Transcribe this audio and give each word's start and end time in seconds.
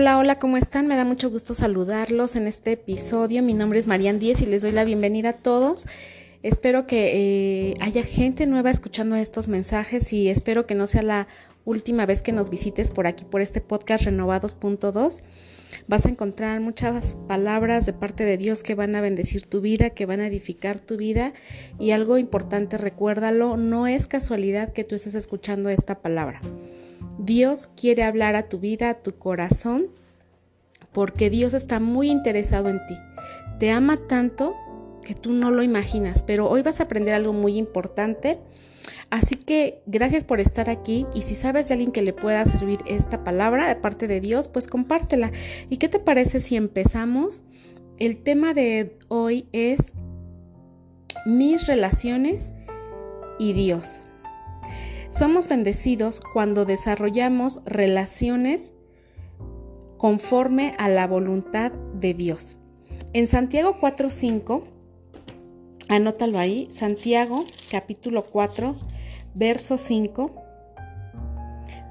Hola, 0.00 0.16
hola, 0.16 0.38
¿cómo 0.38 0.56
están? 0.56 0.86
Me 0.86 0.96
da 0.96 1.04
mucho 1.04 1.28
gusto 1.28 1.52
saludarlos 1.52 2.34
en 2.34 2.46
este 2.46 2.72
episodio. 2.72 3.42
Mi 3.42 3.52
nombre 3.52 3.78
es 3.78 3.86
Marian 3.86 4.18
Díez 4.18 4.40
y 4.40 4.46
les 4.46 4.62
doy 4.62 4.72
la 4.72 4.84
bienvenida 4.84 5.28
a 5.28 5.32
todos. 5.34 5.84
Espero 6.42 6.86
que 6.86 7.72
eh, 7.72 7.74
haya 7.82 8.02
gente 8.02 8.46
nueva 8.46 8.70
escuchando 8.70 9.14
estos 9.14 9.48
mensajes 9.48 10.14
y 10.14 10.30
espero 10.30 10.64
que 10.64 10.74
no 10.74 10.86
sea 10.86 11.02
la 11.02 11.28
última 11.66 12.06
vez 12.06 12.22
que 12.22 12.32
nos 12.32 12.48
visites 12.48 12.90
por 12.90 13.06
aquí, 13.06 13.26
por 13.26 13.42
este 13.42 13.60
podcast 13.60 14.06
Renovados.2. 14.06 15.20
Vas 15.86 16.06
a 16.06 16.08
encontrar 16.08 16.60
muchas 16.60 17.18
palabras 17.28 17.84
de 17.84 17.92
parte 17.92 18.24
de 18.24 18.38
Dios 18.38 18.62
que 18.62 18.74
van 18.74 18.96
a 18.96 19.02
bendecir 19.02 19.44
tu 19.44 19.60
vida, 19.60 19.90
que 19.90 20.06
van 20.06 20.20
a 20.20 20.28
edificar 20.28 20.80
tu 20.80 20.96
vida. 20.96 21.34
Y 21.78 21.90
algo 21.90 22.16
importante, 22.16 22.78
recuérdalo, 22.78 23.58
no 23.58 23.86
es 23.86 24.06
casualidad 24.06 24.72
que 24.72 24.82
tú 24.82 24.94
estés 24.94 25.14
escuchando 25.14 25.68
esta 25.68 26.00
palabra. 26.00 26.40
Dios 27.18 27.68
quiere 27.76 28.02
hablar 28.02 28.36
a 28.36 28.48
tu 28.48 28.58
vida, 28.58 28.90
a 28.90 29.02
tu 29.02 29.16
corazón, 29.16 29.88
porque 30.92 31.30
Dios 31.30 31.54
está 31.54 31.80
muy 31.80 32.10
interesado 32.10 32.68
en 32.68 32.84
ti. 32.86 32.96
Te 33.58 33.70
ama 33.70 33.96
tanto 34.08 34.54
que 35.02 35.14
tú 35.14 35.32
no 35.32 35.50
lo 35.50 35.62
imaginas, 35.62 36.22
pero 36.22 36.48
hoy 36.48 36.62
vas 36.62 36.80
a 36.80 36.84
aprender 36.84 37.14
algo 37.14 37.32
muy 37.32 37.56
importante. 37.56 38.38
Así 39.10 39.34
que 39.34 39.82
gracias 39.86 40.24
por 40.24 40.40
estar 40.40 40.70
aquí 40.70 41.06
y 41.14 41.22
si 41.22 41.34
sabes 41.34 41.68
de 41.68 41.74
alguien 41.74 41.92
que 41.92 42.02
le 42.02 42.12
pueda 42.12 42.44
servir 42.44 42.78
esta 42.86 43.24
palabra 43.24 43.68
de 43.68 43.76
parte 43.76 44.06
de 44.06 44.20
Dios, 44.20 44.48
pues 44.48 44.68
compártela. 44.68 45.32
¿Y 45.68 45.78
qué 45.78 45.88
te 45.88 45.98
parece 45.98 46.40
si 46.40 46.56
empezamos? 46.56 47.42
El 47.98 48.22
tema 48.22 48.54
de 48.54 48.96
hoy 49.08 49.48
es 49.52 49.94
mis 51.26 51.66
relaciones 51.66 52.52
y 53.38 53.52
Dios. 53.52 54.02
Somos 55.10 55.48
bendecidos 55.48 56.20
cuando 56.32 56.64
desarrollamos 56.64 57.60
relaciones 57.64 58.74
conforme 59.96 60.74
a 60.78 60.88
la 60.88 61.06
voluntad 61.08 61.72
de 61.94 62.14
Dios. 62.14 62.56
En 63.12 63.26
Santiago 63.26 63.76
4.5, 63.80 64.62
anótalo 65.88 66.38
ahí, 66.38 66.68
Santiago 66.70 67.44
capítulo 67.72 68.24
4, 68.24 68.76
verso 69.34 69.78
5, 69.78 70.30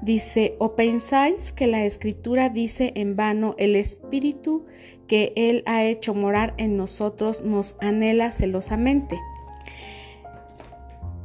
dice, 0.00 0.56
o 0.58 0.74
pensáis 0.74 1.52
que 1.52 1.66
la 1.66 1.84
escritura 1.84 2.48
dice 2.48 2.92
en 2.96 3.16
vano, 3.16 3.54
el 3.58 3.76
espíritu 3.76 4.64
que 5.06 5.34
Él 5.36 5.62
ha 5.66 5.84
hecho 5.84 6.14
morar 6.14 6.54
en 6.56 6.78
nosotros 6.78 7.44
nos 7.44 7.76
anhela 7.80 8.32
celosamente. 8.32 9.18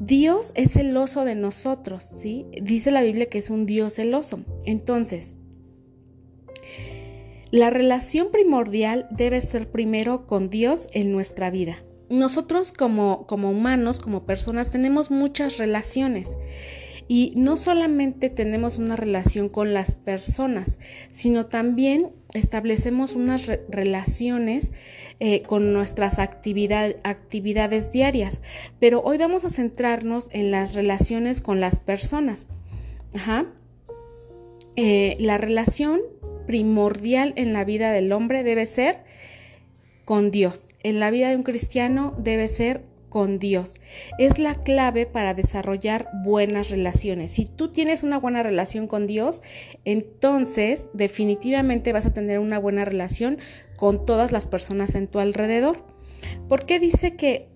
Dios 0.06 0.52
es 0.56 0.74
celoso 0.74 1.26
de 1.26 1.34
nosotros, 1.34 2.08
¿sí? 2.16 2.46
Dice 2.62 2.92
la 2.92 3.02
Biblia 3.02 3.28
que 3.28 3.40
es 3.40 3.50
un 3.50 3.66
Dios 3.66 3.96
celoso. 3.96 4.40
Entonces, 4.66 5.38
la 7.50 7.72
relación 7.72 8.30
primordial 8.32 9.08
debe 9.10 9.42
ser 9.42 9.72
primero 9.72 10.28
con 10.28 10.52
Dios 10.52 10.90
en 10.94 11.12
nuestra 11.12 11.50
vida. 11.50 11.84
Nosotros 12.10 12.72
como, 12.72 13.26
como 13.26 13.50
humanos, 13.50 14.00
como 14.00 14.28
personas, 14.28 14.70
tenemos 14.70 15.10
muchas 15.10 15.58
relaciones 15.58 16.38
y 17.08 17.34
no 17.36 17.58
solamente 17.58 18.30
tenemos 18.30 18.78
una 18.78 18.96
relación 18.96 19.50
con 19.50 19.74
las 19.74 19.96
personas, 19.96 20.78
sino 21.10 21.48
también 21.48 22.12
establecemos 22.36 23.16
unas 23.16 23.48
relaciones 23.70 24.72
eh, 25.20 25.42
con 25.44 25.74
nuestras 25.74 26.20
actividades 26.20 27.92
diarias. 27.92 28.42
Pero 28.80 29.02
hoy 29.02 29.18
vamos 29.18 29.46
a 29.46 29.50
centrarnos 29.50 30.30
en 30.32 30.52
las 30.52 30.76
relaciones 30.76 31.42
con 31.42 31.60
las 31.60 31.80
personas. 31.80 32.48
Eh, 34.76 35.16
la 35.20 35.38
relación 35.38 36.02
primordial 36.46 37.34
en 37.38 37.54
la 37.54 37.64
vida 37.64 37.92
del 37.92 38.12
hombre 38.12 38.44
debe 38.44 38.66
ser 38.66 39.04
con 40.04 40.32
Dios. 40.32 40.76
En 40.84 41.00
la 41.00 41.12
vida 41.12 41.30
de 41.30 41.38
un 41.38 41.44
cristiano 41.44 42.14
debe 42.18 42.48
ser 42.48 42.84
con 43.16 43.40
Dios. 43.40 43.80
Es 44.20 44.40
la 44.40 44.56
clave 44.56 45.06
para 45.06 45.34
desarrollar 45.34 46.10
buenas 46.26 46.70
relaciones. 46.70 47.32
Si 47.32 47.46
tú 47.46 47.72
tienes 47.72 48.04
una 48.04 48.20
buena 48.20 48.44
relación 48.44 48.88
con 48.88 49.08
Dios, 49.08 49.42
entonces 49.86 50.90
definitivamente 50.92 51.94
vas 51.94 52.06
a 52.06 52.14
tener 52.14 52.40
una 52.40 52.60
buena 52.60 52.84
relación 52.84 53.38
con 53.80 54.06
todas 54.06 54.34
las 54.34 54.48
personas 54.48 54.96
en 54.96 55.08
tu 55.08 55.20
alrededor. 55.20 55.86
¿Por 56.50 56.66
qué 56.66 56.78
dice 56.78 57.16
que 57.16 57.48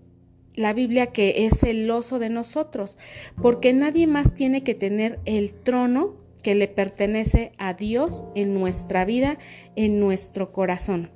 la 0.55 0.71
Biblia 0.71 1.07
que 1.07 1.45
es 1.45 1.59
celoso 1.59 2.19
de 2.19 2.29
nosotros? 2.29 2.97
Porque 3.41 3.73
nadie 3.73 4.07
más 4.07 4.33
tiene 4.33 4.63
que 4.63 4.75
tener 4.75 5.19
el 5.25 5.51
trono 5.51 6.15
que 6.41 6.55
le 6.55 6.69
pertenece 6.69 7.51
a 7.57 7.73
Dios 7.73 8.23
en 8.33 8.53
nuestra 8.53 9.03
vida, 9.03 9.37
en 9.75 9.99
nuestro 9.99 10.53
corazón. 10.53 11.11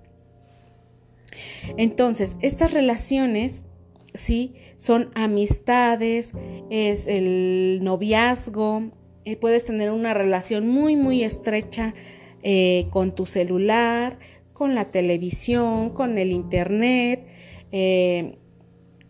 Entonces, 1.77 2.35
estas 2.41 2.73
relaciones 2.73 3.63
¿sí? 4.13 4.53
Son 4.77 5.09
amistades, 5.15 6.33
es 6.69 7.07
el 7.07 7.79
noviazgo, 7.83 8.91
eh, 9.25 9.37
puedes 9.37 9.65
tener 9.65 9.91
una 9.91 10.13
relación 10.13 10.67
muy, 10.67 10.95
muy 10.95 11.23
estrecha 11.23 11.93
eh, 12.41 12.87
con 12.89 13.15
tu 13.15 13.25
celular, 13.25 14.19
con 14.51 14.75
la 14.75 14.91
televisión, 14.91 15.91
con 15.91 16.17
el 16.17 16.31
internet, 16.31 17.27
eh, 17.71 18.37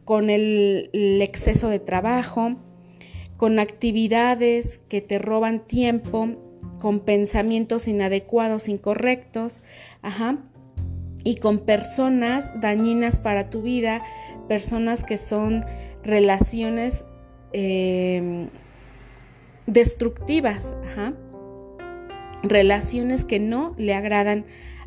con 0.06 0.30
el, 0.30 0.90
exceso 1.22 1.70
de 1.70 1.80
trabajo, 1.80 2.58
con 3.38 3.58
actividades 3.60 4.78
que 4.78 5.02
te 5.02 5.18
roban 5.18 5.66
tiempo, 5.66 6.30
con 6.80 7.00
pensamientos 7.00 7.88
inadecuados, 7.88 8.68
incorrectos, 8.68 9.62
ajá 10.02 10.44
y 11.24 11.36
con 11.36 11.60
personas 11.60 12.52
dañinas 12.60 13.18
para 13.18 13.50
tu 13.50 13.62
vida, 13.62 14.04
personas 14.48 15.04
que 15.04 15.18
son 15.18 15.64
relaciones 16.04 17.06
em, 17.54 18.50
destructivas, 19.68 20.76
relaciones 22.44 23.26
que 23.26 23.40
no 23.40 23.74
le 23.78 23.94
agradan 23.94 24.46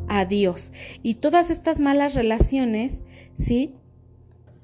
a 0.09 0.25
Dios. 0.25 0.73
Y 1.03 1.17
todas 1.17 1.51
estas 1.51 1.81
malas 1.81 2.15
relaciones, 2.15 3.03
¿sí? 3.37 3.75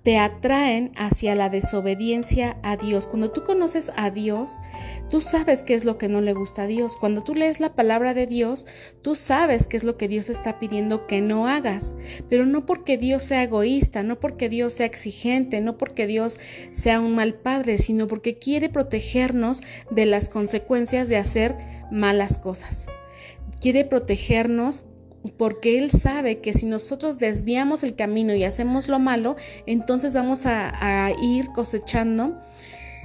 Te 0.03 0.19
atraen 0.19 0.91
hacia 0.97 1.35
la 1.35 1.49
desobediencia 1.49 2.59
a 2.63 2.77
Dios. 2.77 3.07
Cuando 3.07 3.31
tú 3.31 3.45
conoces 3.45 3.93
a 3.97 4.11
Dios, 4.11 4.59
tú 5.11 5.21
sabes 5.21 5.63
qué 5.63 5.75
es 5.75 5.85
lo 5.85 5.97
que 5.97 6.09
no 6.09 6.21
le 6.21 6.33
gusta 6.33 6.63
a 6.63 6.67
Dios. 6.67 6.97
Cuando 6.97 7.23
tú 7.23 7.35
lees 7.35 7.61
la 7.61 7.75
palabra 7.75 8.13
de 8.13 8.27
Dios, 8.27 8.67
tú 9.03 9.15
sabes 9.15 9.67
qué 9.67 9.77
es 9.77 9.85
lo 9.85 9.97
que 9.97 10.09
Dios 10.09 10.29
está 10.29 10.59
pidiendo 10.59 11.07
que 11.07 11.21
no 11.21 11.47
hagas. 11.47 11.95
Pero 12.29 12.47
no 12.47 12.67
porque 12.67 12.99
Dios 12.99 13.23
sea 13.23 13.45
egoísta, 13.45 14.03
no 14.03 14.19
porque 14.19 14.49
Dios 14.49 14.75
sea 14.75 14.87
exigente, 14.87 15.61
no 15.61 15.79
porque 15.79 16.07
Dios 16.09 16.41
sea 16.73 17.01
un 17.01 17.15
mal 17.15 17.35
padre, 17.35 17.79
sino 17.79 18.09
porque 18.09 18.39
quiere 18.39 18.69
protegernos 18.69 19.61
de 19.91 20.07
las 20.07 20.29
consecuencias 20.29 21.09
de 21.09 21.17
hacer 21.17 21.57
malas 21.93 22.39
cosas. 22.39 22.89
Quiere 23.61 23.85
protegernos 23.85 24.83
porque 25.37 25.79
Él 25.79 25.91
sabe 25.91 26.41
que 26.41 26.53
si 26.53 26.67
nosotros 26.67 27.19
desviamos 27.19 27.83
el 27.83 27.95
camino 27.95 28.35
y 28.35 28.45
hacemos 28.45 28.89
lo 28.89 28.99
malo, 28.99 29.37
entonces 29.67 30.15
vamos 30.15 30.47
a, 30.47 31.13
ir 31.21 31.49
cosechando 31.49 32.41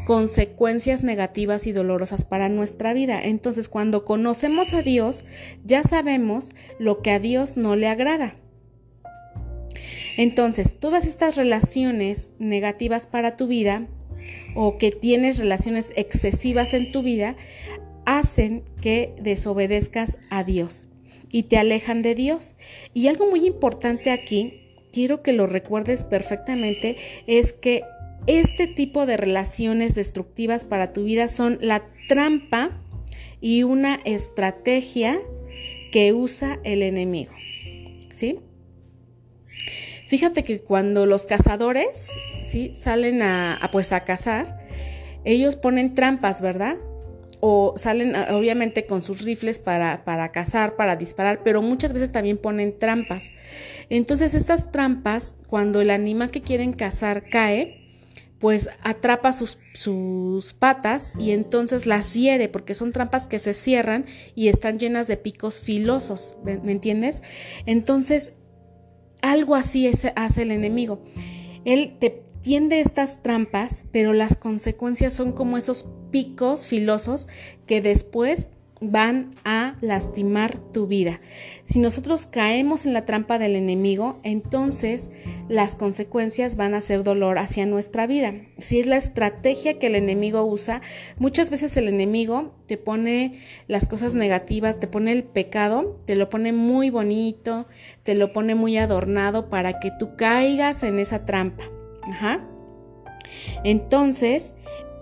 consecuencias 0.06 1.04
negativas 1.04 1.68
y 1.68 1.74
dolorosas 1.74 2.26
para 2.26 2.50
nuestra 2.50 2.94
vida. 2.94 3.22
Entonces, 3.22 3.70
cuando 3.70 4.06
conocemos 4.06 4.74
a 4.74 4.82
Dios, 4.82 5.26
ya 5.64 5.84
sabemos 5.84 6.52
lo 6.80 7.02
que 7.02 7.12
a 7.12 7.20
Dios 7.20 7.58
no 7.58 7.76
le 7.76 7.88
agrada. 7.88 8.36
Entonces, 10.16 10.80
todas 10.80 11.06
estas 11.06 11.36
relaciones 11.36 12.32
negativas 12.40 13.06
para 13.06 13.38
tu 13.38 13.48
vida 13.48 13.86
o 14.56 14.78
que 14.78 14.92
tienes 14.92 15.38
relaciones 15.38 15.94
excesivas 15.96 16.74
en 16.74 16.92
tu 16.92 17.04
vida 17.04 17.36
hacen 18.06 18.64
que 18.82 19.14
desobedezcas 19.22 20.18
a 20.30 20.44
Dios 20.44 20.88
y 21.32 21.44
te 21.44 21.58
alejan 21.58 22.02
de 22.02 22.16
Dios. 22.16 22.56
Y 22.94 23.08
algo 23.08 23.30
muy 23.30 23.46
importante 23.46 24.12
aquí, 24.12 24.62
quiero 24.92 25.22
que 25.22 25.34
lo 25.34 25.48
recuerdes 25.48 26.04
perfectamente, 26.04 26.98
es 27.28 27.54
que 27.54 27.84
este 28.28 28.68
tipo 28.68 29.06
de 29.06 29.18
relaciones 29.18 29.96
destructivas 29.96 30.66
para 30.66 30.94
tu 30.94 31.04
vida 31.04 31.30
son 31.30 31.58
la 31.62 31.86
trampa 32.08 32.82
y 33.42 33.64
una 33.64 33.96
estrategia 34.06 35.20
que 35.92 36.14
usa 36.14 36.60
el 36.64 36.84
enemigo. 36.84 37.32
¿Sí? 38.14 38.40
Fíjate 40.08 40.44
que 40.44 40.62
cuando 40.62 41.06
los 41.06 41.26
cazadores, 41.26 42.10
¿sí? 42.42 42.74
Salen 42.76 43.22
a, 43.22 43.70
pues 43.72 43.92
a 43.92 44.06
cazar, 44.06 44.66
ellos 45.26 45.58
ponen 45.58 45.96
trampas, 45.96 46.42
¿verdad? 46.42 46.78
O 47.40 47.74
salen 47.78 48.16
ah, 48.16 48.36
obviamente 48.36 48.86
con 48.86 49.02
sus 49.02 49.22
rifles 49.22 49.60
para, 49.60 50.04
para 50.06 50.32
cazar, 50.32 50.76
para 50.76 50.96
disparar, 50.96 51.42
pero 51.44 51.62
muchas 51.62 51.94
veces 51.94 52.12
también 52.12 52.38
ponen 52.38 52.78
trampas. 52.78 53.34
Entonces 53.90 54.34
estas 54.34 54.72
trampas, 54.72 55.36
cuando 55.48 55.82
el 55.82 55.90
animal 55.90 56.32
que 56.32 56.42
quieren 56.42 56.74
cazar 56.74 57.30
cae, 57.30 57.84
pues 58.40 58.70
atrapa 58.84 59.34
sus, 59.34 59.58
sus, 59.74 60.54
patas 60.54 61.14
y 61.20 61.32
entonces 61.32 61.86
las 61.86 62.14
hiere, 62.14 62.50
porque 62.50 62.76
son 62.76 62.92
trampas 62.92 63.26
que 63.26 63.40
se 63.40 63.54
cierran 63.54 64.06
y 64.36 64.48
están 64.48 64.78
llenas 64.78 65.08
de 65.08 65.18
picos 65.18 65.60
filosos, 65.60 66.38
¿me, 66.44 66.54
entiendes? 66.72 67.24
Entonces, 67.66 68.34
algo 69.24 69.56
así 69.56 69.88
hace 69.88 70.42
el 70.42 70.52
enemigo. 70.52 71.02
Él 71.66 71.98
te 72.00 72.27
tiende 72.42 72.82
estas 72.82 73.22
trampas, 73.22 73.86
pero 73.92 74.14
las 74.14 74.38
consecuencias 74.38 75.14
son 75.14 75.32
como 75.32 75.58
esos 75.58 75.90
picos 76.12 76.68
filosos 76.68 77.28
que 77.66 77.82
después 77.82 78.50
van 78.80 79.32
a 79.44 79.76
lastimar 79.82 80.58
tu 80.72 80.88
vida. 80.88 81.20
Si 81.66 81.80
nosotros 81.80 82.28
caemos 82.28 82.86
en 82.86 82.94
la 82.94 83.06
trampa 83.06 83.40
del 83.40 83.56
enemigo, 83.56 84.20
entonces 84.24 85.10
las 85.50 85.76
consecuencias 85.76 86.56
van 86.56 86.76
a 86.76 86.82
ser 86.82 87.04
dolor 87.04 87.40
hacia 87.40 87.66
nuestra 87.66 88.08
vida. 88.08 88.36
Si 88.58 88.80
es 88.80 88.86
la 88.86 88.98
estrategia 88.98 89.80
que 89.80 89.88
el 89.88 89.96
enemigo 89.96 90.46
usa, 90.46 90.82
muchas 91.18 91.50
veces 91.50 91.76
el 91.78 91.88
enemigo 91.88 92.54
te 92.68 92.78
pone 92.78 93.40
las 93.68 93.88
cosas 93.88 94.14
negativas, 94.14 94.80
te 94.80 94.88
pone 94.88 95.12
el 95.12 95.24
pecado, 95.24 96.00
te 96.06 96.16
lo 96.16 96.30
pone 96.30 96.54
muy 96.54 96.90
bonito, 96.90 97.68
te 98.04 98.14
lo 98.14 98.32
pone 98.32 98.56
muy 98.56 98.78
adornado 98.78 99.50
para 99.50 99.80
que 99.80 99.92
tú 99.98 100.16
caigas 100.16 100.84
en 100.84 101.00
esa 101.00 101.26
trampa. 101.26 101.64
Entonces, 103.64 104.54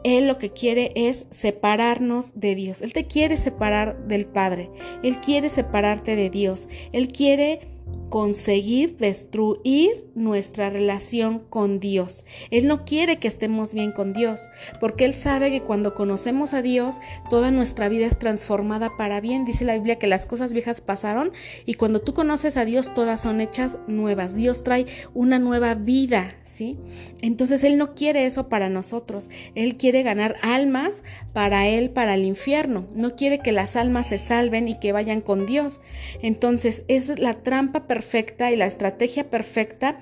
él 0.04 0.28
lo 0.28 0.38
que 0.38 0.52
quiere 0.52 0.92
es 0.96 1.26
separarnos 1.32 2.40
de 2.40 2.56
Dios. 2.56 2.82
Él 2.82 2.94
te 2.94 3.08
quiere 3.08 3.38
separar 3.38 4.08
del 4.08 4.26
Padre. 4.26 4.70
Él 5.04 5.20
quiere 5.20 5.50
separarte 5.50 6.16
de 6.16 6.30
Dios. 6.30 6.70
Él 6.92 7.08
quiere 7.08 7.62
conseguir 8.10 8.98
destruir 8.98 10.05
nuestra 10.16 10.70
relación 10.70 11.40
con 11.40 11.80
Dios. 11.80 12.26
Él 12.50 12.68
no 12.68 12.86
quiere 12.86 13.18
que 13.18 13.28
estemos 13.28 13.74
bien 13.74 13.92
con 13.92 14.14
Dios, 14.14 14.50
porque 14.80 15.06
Él 15.06 15.14
sabe 15.14 15.52
que 15.52 15.62
cuando 15.62 15.94
conocemos 15.94 16.54
a 16.54 16.62
Dios, 16.62 16.98
toda 17.30 17.52
nuestra 17.52 17.90
vida 17.90 18.06
es 18.06 18.18
transformada 18.18 18.98
para 18.98 19.22
bien. 19.22 19.46
Dice 19.46 19.66
la 19.66 19.76
Biblia 19.76 20.00
que 20.00 20.08
las 20.08 20.26
cosas 20.26 20.54
viejas 20.54 20.82
pasaron 20.82 21.32
y 21.66 21.76
cuando 21.76 22.02
tú 22.02 22.14
conoces 22.14 22.58
a 22.58 22.66
Dios, 22.66 22.94
todas 22.94 23.22
son 23.22 23.42
hechas 23.42 23.78
nuevas. 23.88 24.36
Dios 24.36 24.64
trae 24.64 24.86
una 25.14 25.38
nueva 25.38 25.76
vida, 25.76 26.30
¿sí? 26.44 26.78
Entonces 27.22 27.64
Él 27.64 27.78
no 27.78 27.94
quiere 27.94 28.26
eso 28.26 28.50
para 28.50 28.70
nosotros. 28.70 29.30
Él 29.54 29.78
quiere 29.78 30.04
ganar 30.04 30.36
almas 30.42 31.04
para 31.34 31.68
Él, 31.68 31.90
para 31.90 32.14
el 32.14 32.24
infierno. 32.26 32.88
No 32.96 33.16
quiere 33.16 33.40
que 33.40 33.52
las 33.52 33.76
almas 33.76 34.08
se 34.08 34.18
salven 34.18 34.68
y 34.68 34.80
que 34.80 34.92
vayan 34.92 35.22
con 35.22 35.46
Dios. 35.46 35.82
Entonces, 36.22 36.84
es 36.88 37.20
la 37.20 37.34
trampa 37.34 37.88
perfecta 37.88 38.52
y 38.52 38.56
la 38.56 38.66
estrategia 38.66 39.30
perfecta 39.30 40.00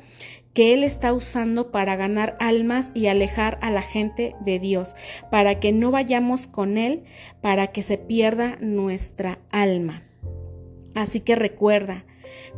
que 0.53 0.73
Él 0.73 0.83
está 0.83 1.13
usando 1.13 1.71
para 1.71 1.95
ganar 1.95 2.37
almas 2.39 2.91
y 2.93 3.07
alejar 3.07 3.57
a 3.61 3.71
la 3.71 3.81
gente 3.81 4.35
de 4.41 4.59
Dios, 4.59 4.95
para 5.31 5.59
que 5.59 5.71
no 5.71 5.91
vayamos 5.91 6.47
con 6.47 6.77
Él, 6.77 7.03
para 7.41 7.67
que 7.67 7.83
se 7.83 7.97
pierda 7.97 8.57
nuestra 8.61 9.39
alma. 9.51 10.03
Así 10.93 11.21
que 11.21 11.35
recuerda, 11.35 12.05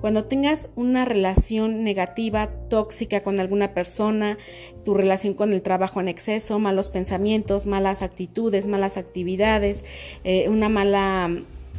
cuando 0.01 0.25
tengas 0.25 0.69
una 0.75 1.05
relación 1.05 1.83
negativa, 1.83 2.47
tóxica 2.69 3.21
con 3.21 3.39
alguna 3.39 3.73
persona, 3.73 4.37
tu 4.83 4.93
relación 4.93 5.33
con 5.33 5.53
el 5.53 5.61
trabajo 5.61 6.01
en 6.01 6.09
exceso, 6.09 6.59
malos 6.59 6.89
pensamientos, 6.89 7.65
malas 7.65 8.01
actitudes, 8.01 8.67
malas 8.67 8.97
actividades, 8.97 9.85
eh, 10.25 10.49
una 10.49 10.67
mala, 10.67 11.31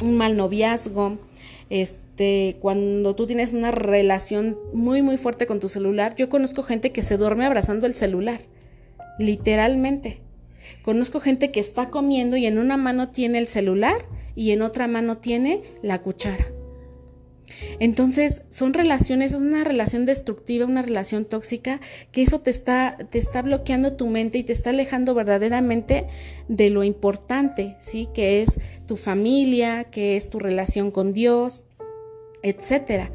un 0.03 0.17
mal 0.17 0.37
noviazgo, 0.37 1.19
este, 1.69 2.06
este, 2.17 2.57
cuando 2.61 3.15
tú 3.15 3.27
tienes 3.27 3.53
una 3.53 3.71
relación 3.71 4.59
muy 4.73 5.03
muy 5.03 5.19
fuerte 5.19 5.45
con 5.45 5.61
tu 5.61 5.69
celular, 5.69 6.15
yo 6.17 6.31
conozco 6.31 6.63
gente 6.63 6.91
que 6.91 7.03
se 7.03 7.19
duerme 7.19 7.45
abrazando 7.45 7.85
el 7.85 7.95
celular, 7.95 8.41
literalmente. 9.19 10.23
Conozco 10.81 11.21
gente 11.21 11.53
que 11.53 11.61
está 11.61 11.91
comiendo 11.91 12.39
y 12.39 12.47
en 12.47 12.57
una 12.57 12.79
mano 12.79 13.11
tiene 13.11 13.37
el 13.37 13.47
celular 13.47 13.99
y 14.35 14.53
en 14.53 14.63
otra 14.63 14.89
mano 14.89 15.19
tiene 15.19 15.63
la 15.83 16.01
cuchara. 16.01 16.47
Entonces, 17.81 18.43
son 18.49 18.73
relaciones, 18.73 19.33
es 19.33 19.39
una 19.39 19.63
relación 19.63 20.07
destructiva, 20.07 20.65
una 20.65 20.83
relación 20.83 21.27
tóxica, 21.27 21.81
que 22.13 22.23
eso 22.23 22.41
te 22.41 22.51
está, 22.51 22.97
te 23.11 23.19
está 23.19 23.43
bloqueando 23.43 23.93
tu 23.93 24.07
mente 24.09 24.39
y 24.39 24.43
te 24.43 24.53
está 24.53 24.71
alejando 24.71 25.15
verdaderamente 25.15 26.07
de 26.49 26.71
lo 26.71 26.83
importante, 26.83 27.77
¿sí? 27.79 28.09
Que 28.15 28.43
es 28.43 28.59
tu 28.87 28.97
familia, 28.97 29.85
que 29.85 30.17
es 30.17 30.31
tu 30.31 30.39
relación 30.39 30.91
con 30.91 31.13
Dios, 31.13 31.66
etcétera. 32.49 33.11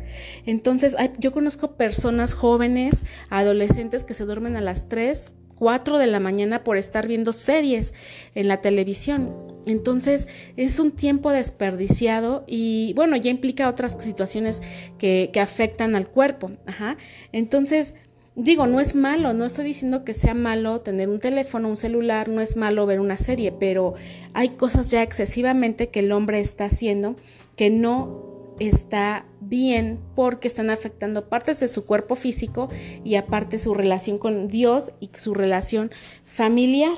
Entonces, 0.45 0.95
yo 1.17 1.31
conozco 1.31 1.77
personas 1.77 2.33
jóvenes, 2.33 3.03
adolescentes 3.29 4.03
que 4.03 4.13
se 4.13 4.25
duermen 4.25 4.55
a 4.55 4.61
las 4.61 4.89
3, 4.89 5.33
4 5.61 5.99
de 5.99 6.07
la 6.07 6.19
mañana 6.19 6.63
por 6.63 6.77
estar 6.77 7.07
viendo 7.07 7.33
series 7.33 7.93
en 8.33 8.47
la 8.47 8.57
televisión. 8.57 9.35
Entonces, 9.65 10.27
es 10.57 10.79
un 10.79 10.91
tiempo 10.91 11.31
desperdiciado 11.31 12.43
y, 12.47 12.93
bueno, 12.95 13.15
ya 13.15 13.29
implica 13.29 13.69
otras 13.69 13.95
situaciones 13.99 14.61
que, 14.97 15.29
que 15.31 15.39
afectan 15.39 15.95
al 15.95 16.07
cuerpo. 16.07 16.51
Ajá. 16.65 16.97
Entonces, 17.31 17.93
Digo, 18.35 18.65
no 18.65 18.79
es 18.79 18.95
malo, 18.95 19.33
no 19.33 19.43
estoy 19.43 19.65
diciendo 19.65 20.05
que 20.05 20.13
sea 20.13 20.33
malo 20.33 20.79
tener 20.79 21.09
un 21.09 21.19
teléfono, 21.19 21.67
un 21.67 21.75
celular, 21.75 22.29
no 22.29 22.39
es 22.39 22.55
malo 22.55 22.85
ver 22.85 23.01
una 23.01 23.17
serie, 23.17 23.51
pero 23.51 23.95
hay 24.33 24.49
cosas 24.49 24.89
ya 24.89 25.03
excesivamente 25.03 25.89
que 25.89 25.99
el 25.99 26.13
hombre 26.13 26.39
está 26.39 26.65
haciendo 26.65 27.17
que 27.57 27.69
no 27.69 28.30
está 28.67 29.25
bien 29.39 29.99
porque 30.15 30.47
están 30.47 30.69
afectando 30.69 31.29
partes 31.29 31.59
de 31.59 31.67
su 31.67 31.85
cuerpo 31.85 32.15
físico 32.15 32.69
y 33.03 33.15
aparte 33.15 33.59
su 33.59 33.73
relación 33.73 34.17
con 34.17 34.47
Dios 34.47 34.91
y 34.99 35.09
su 35.13 35.33
relación 35.33 35.91
familiar. 36.25 36.93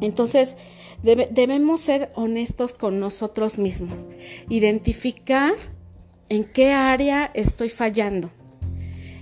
Entonces, 0.00 0.56
debemos 1.02 1.80
ser 1.82 2.10
honestos 2.14 2.72
con 2.72 3.00
nosotros 3.00 3.58
mismos, 3.58 4.06
identificar 4.48 5.52
en 6.28 6.44
qué 6.44 6.72
área 6.72 7.30
estoy 7.34 7.68
fallando 7.68 8.30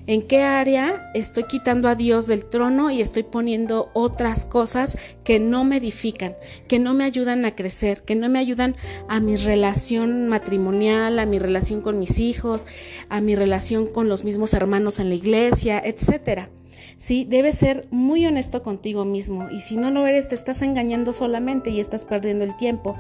en 0.08 0.22
qué 0.22 0.42
área 0.42 1.10
estoy 1.12 1.44
quitando 1.44 1.86
a 1.86 1.94
Dios 1.94 2.26
del 2.26 2.46
trono 2.46 2.90
y 2.90 3.02
estoy 3.02 3.24
poniendo 3.24 3.90
otras 3.92 4.46
cosas 4.46 4.96
que 5.22 5.38
no 5.38 5.64
me 5.64 5.76
edifican, 5.76 6.34
que 6.66 6.78
no 6.78 6.94
me 6.94 7.04
ayudan 7.04 7.44
a 7.44 7.54
crecer, 7.54 8.02
que 8.02 8.14
no 8.16 8.30
me 8.30 8.38
ayudan 8.38 8.74
a 9.06 9.20
mi 9.20 9.36
relación 9.36 10.28
matrimonial, 10.28 11.18
a 11.18 11.26
mi 11.26 11.38
relación 11.38 11.82
con 11.82 11.98
mis 11.98 12.20
hijos, 12.20 12.66
a 13.10 13.20
mi 13.20 13.36
relación 13.36 13.86
con 13.86 14.08
los 14.08 14.24
mismos 14.24 14.54
hermanos 14.54 14.98
en 14.98 15.10
la 15.10 15.14
iglesia, 15.14 15.78
etcétera. 15.84 16.48
Sí, 16.96 17.26
debes 17.28 17.56
ser 17.56 17.86
muy 17.90 18.24
honesto 18.24 18.62
contigo 18.62 19.04
mismo 19.04 19.50
y 19.50 19.60
si 19.60 19.76
no 19.76 19.90
lo 19.90 20.06
eres 20.06 20.30
te 20.30 20.34
estás 20.34 20.62
engañando 20.62 21.12
solamente 21.12 21.68
y 21.68 21.80
estás 21.80 22.06
perdiendo 22.06 22.44
el 22.44 22.56
tiempo. 22.56 22.96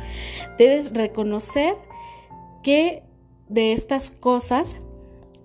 Debes 0.58 0.92
reconocer 0.92 1.74
que 2.62 3.02
de 3.48 3.72
estas 3.72 4.10
cosas 4.10 4.82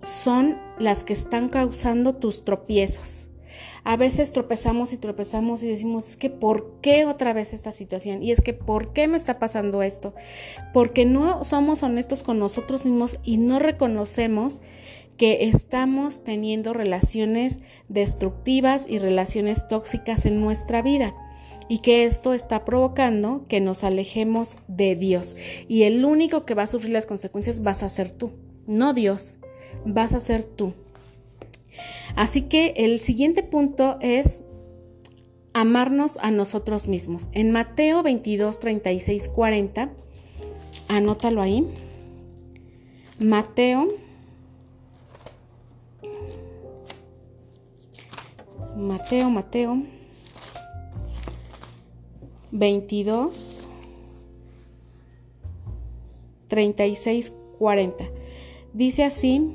son 0.03 0.57
las 0.77 1.03
que 1.03 1.13
están 1.13 1.49
causando 1.49 2.15
tus 2.15 2.43
tropiezos. 2.43 3.29
A 3.85 3.97
veces 3.97 4.31
tropezamos 4.31 4.93
y 4.93 4.97
tropezamos 4.97 5.61
y 5.63 5.67
decimos, 5.67 6.07
es 6.07 6.17
que 6.17 6.29
¿por 6.29 6.79
qué 6.81 7.05
otra 7.05 7.33
vez 7.33 7.53
esta 7.53 7.73
situación? 7.73 8.23
Y 8.23 8.31
es 8.31 8.39
que 8.39 8.53
¿por 8.53 8.93
qué 8.93 9.07
me 9.09 9.17
está 9.17 9.39
pasando 9.39 9.83
esto? 9.83 10.13
Porque 10.71 11.05
no 11.05 11.43
somos 11.43 11.83
honestos 11.83 12.23
con 12.23 12.39
nosotros 12.39 12.85
mismos 12.85 13.19
y 13.23 13.37
no 13.37 13.59
reconocemos 13.59 14.61
que 15.17 15.49
estamos 15.49 16.23
teniendo 16.23 16.73
relaciones 16.73 17.59
destructivas 17.89 18.85
y 18.89 18.99
relaciones 18.99 19.67
tóxicas 19.67 20.25
en 20.25 20.39
nuestra 20.39 20.81
vida 20.81 21.13
y 21.67 21.79
que 21.79 22.05
esto 22.05 22.33
está 22.33 22.65
provocando 22.65 23.45
que 23.47 23.59
nos 23.59 23.83
alejemos 23.83 24.55
de 24.67 24.95
Dios. 24.95 25.35
Y 25.67 25.83
el 25.83 26.03
único 26.05 26.45
que 26.45 26.55
va 26.55 26.63
a 26.63 26.67
sufrir 26.67 26.93
las 26.93 27.05
consecuencias 27.05 27.63
vas 27.63 27.83
a 27.83 27.89
ser 27.89 28.11
tú, 28.11 28.31
no 28.65 28.93
Dios 28.93 29.37
vas 29.85 30.13
a 30.13 30.19
ser 30.19 30.43
tú. 30.43 30.73
Así 32.15 32.43
que 32.43 32.73
el 32.77 32.99
siguiente 32.99 33.43
punto 33.43 33.97
es 34.01 34.41
amarnos 35.53 36.17
a 36.21 36.31
nosotros 36.31 36.87
mismos. 36.87 37.29
En 37.31 37.51
Mateo 37.51 38.03
22, 38.03 38.59
36, 38.59 39.29
40, 39.29 39.91
anótalo 40.87 41.41
ahí. 41.41 41.67
Mateo 43.19 43.87
Mateo, 48.75 49.29
Mateo 49.29 49.83
22, 52.51 53.67
36, 56.47 57.33
40. 57.59 58.05
Dice 58.73 59.03
así, 59.03 59.53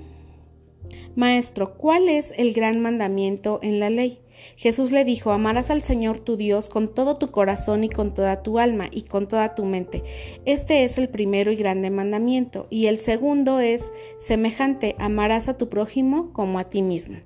Maestro, 1.19 1.77
¿cuál 1.77 2.09
es 2.09 2.33
el 2.37 2.53
gran 2.53 2.81
mandamiento 2.81 3.59
en 3.61 3.81
la 3.81 3.91
ley? 3.91 4.21
Jesús 4.55 4.93
le 4.93 5.05
dijo, 5.05 5.33
amarás 5.33 5.69
al 5.69 5.83
Señor 5.83 6.21
tu 6.21 6.37
Dios 6.37 6.69
con 6.69 6.95
todo 6.95 7.17
tu 7.17 7.33
corazón 7.33 7.83
y 7.83 7.89
con 7.89 8.15
toda 8.15 8.45
tu 8.45 8.61
alma 8.61 8.87
y 8.93 9.03
con 9.03 9.27
toda 9.27 9.57
tu 9.57 9.65
mente. 9.65 10.05
Este 10.45 10.85
es 10.85 10.97
el 10.97 11.09
primero 11.09 11.51
y 11.51 11.57
grande 11.57 11.91
mandamiento. 11.91 12.69
Y 12.71 12.87
el 12.87 13.01
segundo 13.01 13.59
es 13.59 13.93
semejante, 14.21 14.95
amarás 15.01 15.49
a 15.49 15.59
tu 15.59 15.69
prójimo 15.69 16.33
como 16.33 16.61
a 16.61 16.71
ti 16.71 16.83
mismo. 16.83 17.17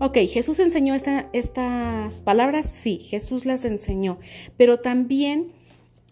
Ok, 0.00 0.18
Jesús 0.28 0.58
enseñó 0.58 0.96
estas 1.32 2.22
palabras, 2.22 2.68
sí, 2.68 2.98
Jesús 2.98 3.46
las 3.46 3.64
enseñó, 3.64 4.18
pero 4.56 4.80
también 4.80 5.52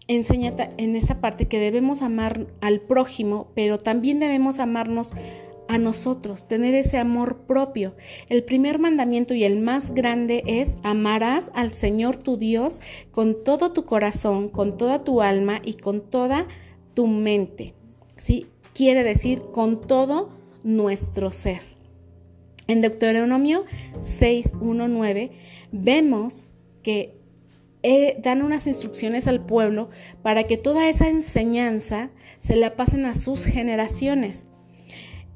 enseña 0.07 0.53
en 0.77 0.95
esa 0.95 1.19
parte 1.19 1.49
que 1.49 1.59
debemos 1.59 2.01
amar 2.03 2.47
al 2.61 2.79
prójimo, 2.79 3.49
pero 3.53 3.77
también 3.77 4.21
debemos 4.21 4.59
amarnos 4.59 5.11
a 5.11 5.17
nosotros, 5.77 6.47
tener 6.47 6.73
ese 6.73 6.97
amor 6.97 7.45
propio. 7.45 7.95
El 8.29 8.43
primer 8.43 8.79
mandamiento 8.79 9.33
y 9.33 9.43
el 9.43 9.59
más 9.59 9.93
grande 9.93 10.43
es 10.47 10.77
amarás 10.83 11.51
al 11.53 11.73
Señor 11.73 12.15
tu 12.17 12.37
Dios 12.37 12.79
con 13.11 13.43
todo 13.43 13.73
tu 13.73 13.83
corazón, 13.83 14.49
con 14.49 14.77
toda 14.77 15.03
tu 15.03 15.21
alma 15.21 15.61
y 15.63 15.73
con 15.73 16.01
toda 16.01 16.47
tu 16.93 17.07
mente. 17.07 17.73
¿Sí? 18.15 18.47
Quiere 18.73 19.03
decir 19.03 19.41
con 19.51 19.81
todo 19.81 20.29
nuestro 20.63 21.31
ser. 21.31 21.61
En 22.67 22.81
Deuteronomio 22.81 23.65
6.1.9 23.97 25.31
vemos 25.71 26.45
que 26.83 27.17
eh, 27.83 28.17
dan 28.21 28.41
unas 28.41 28.67
instrucciones 28.67 29.27
al 29.27 29.45
pueblo 29.45 29.89
para 30.21 30.43
que 30.43 30.57
toda 30.57 30.89
esa 30.89 31.07
enseñanza 31.07 32.09
se 32.39 32.55
la 32.55 32.75
pasen 32.75 33.05
a 33.05 33.15
sus 33.15 33.45
generaciones. 33.45 34.46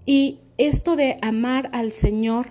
Y 0.06 0.40
esto 0.58 0.96
de 0.96 1.18
amar 1.22 1.70
al 1.74 1.92
Señor, 1.92 2.50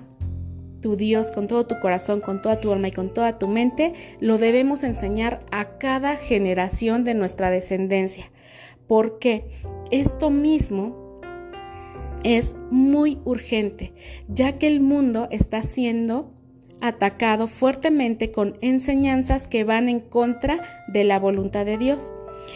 tu 0.80 0.96
Dios, 0.96 1.30
con 1.30 1.46
todo 1.46 1.66
tu 1.66 1.78
corazón, 1.78 2.20
con 2.20 2.40
toda 2.42 2.60
tu 2.60 2.72
alma 2.72 2.88
y 2.88 2.92
con 2.92 3.12
toda 3.12 3.38
tu 3.38 3.48
mente, 3.48 3.92
lo 4.20 4.38
debemos 4.38 4.82
enseñar 4.82 5.40
a 5.50 5.78
cada 5.78 6.16
generación 6.16 7.04
de 7.04 7.14
nuestra 7.14 7.50
descendencia. 7.50 8.30
Porque 8.86 9.44
esto 9.90 10.30
mismo 10.30 11.20
es 12.24 12.56
muy 12.70 13.18
urgente, 13.24 13.92
ya 14.28 14.58
que 14.58 14.66
el 14.66 14.80
mundo 14.80 15.28
está 15.30 15.62
siendo 15.62 16.32
atacado 16.80 17.46
fuertemente 17.46 18.32
con 18.32 18.56
enseñanzas 18.62 19.46
que 19.48 19.64
van 19.64 19.88
en 19.88 20.00
contra 20.00 20.62
de 20.88 21.04
la 21.04 21.18
voluntad 21.18 21.66
de 21.66 21.78
Dios. 21.78 22.12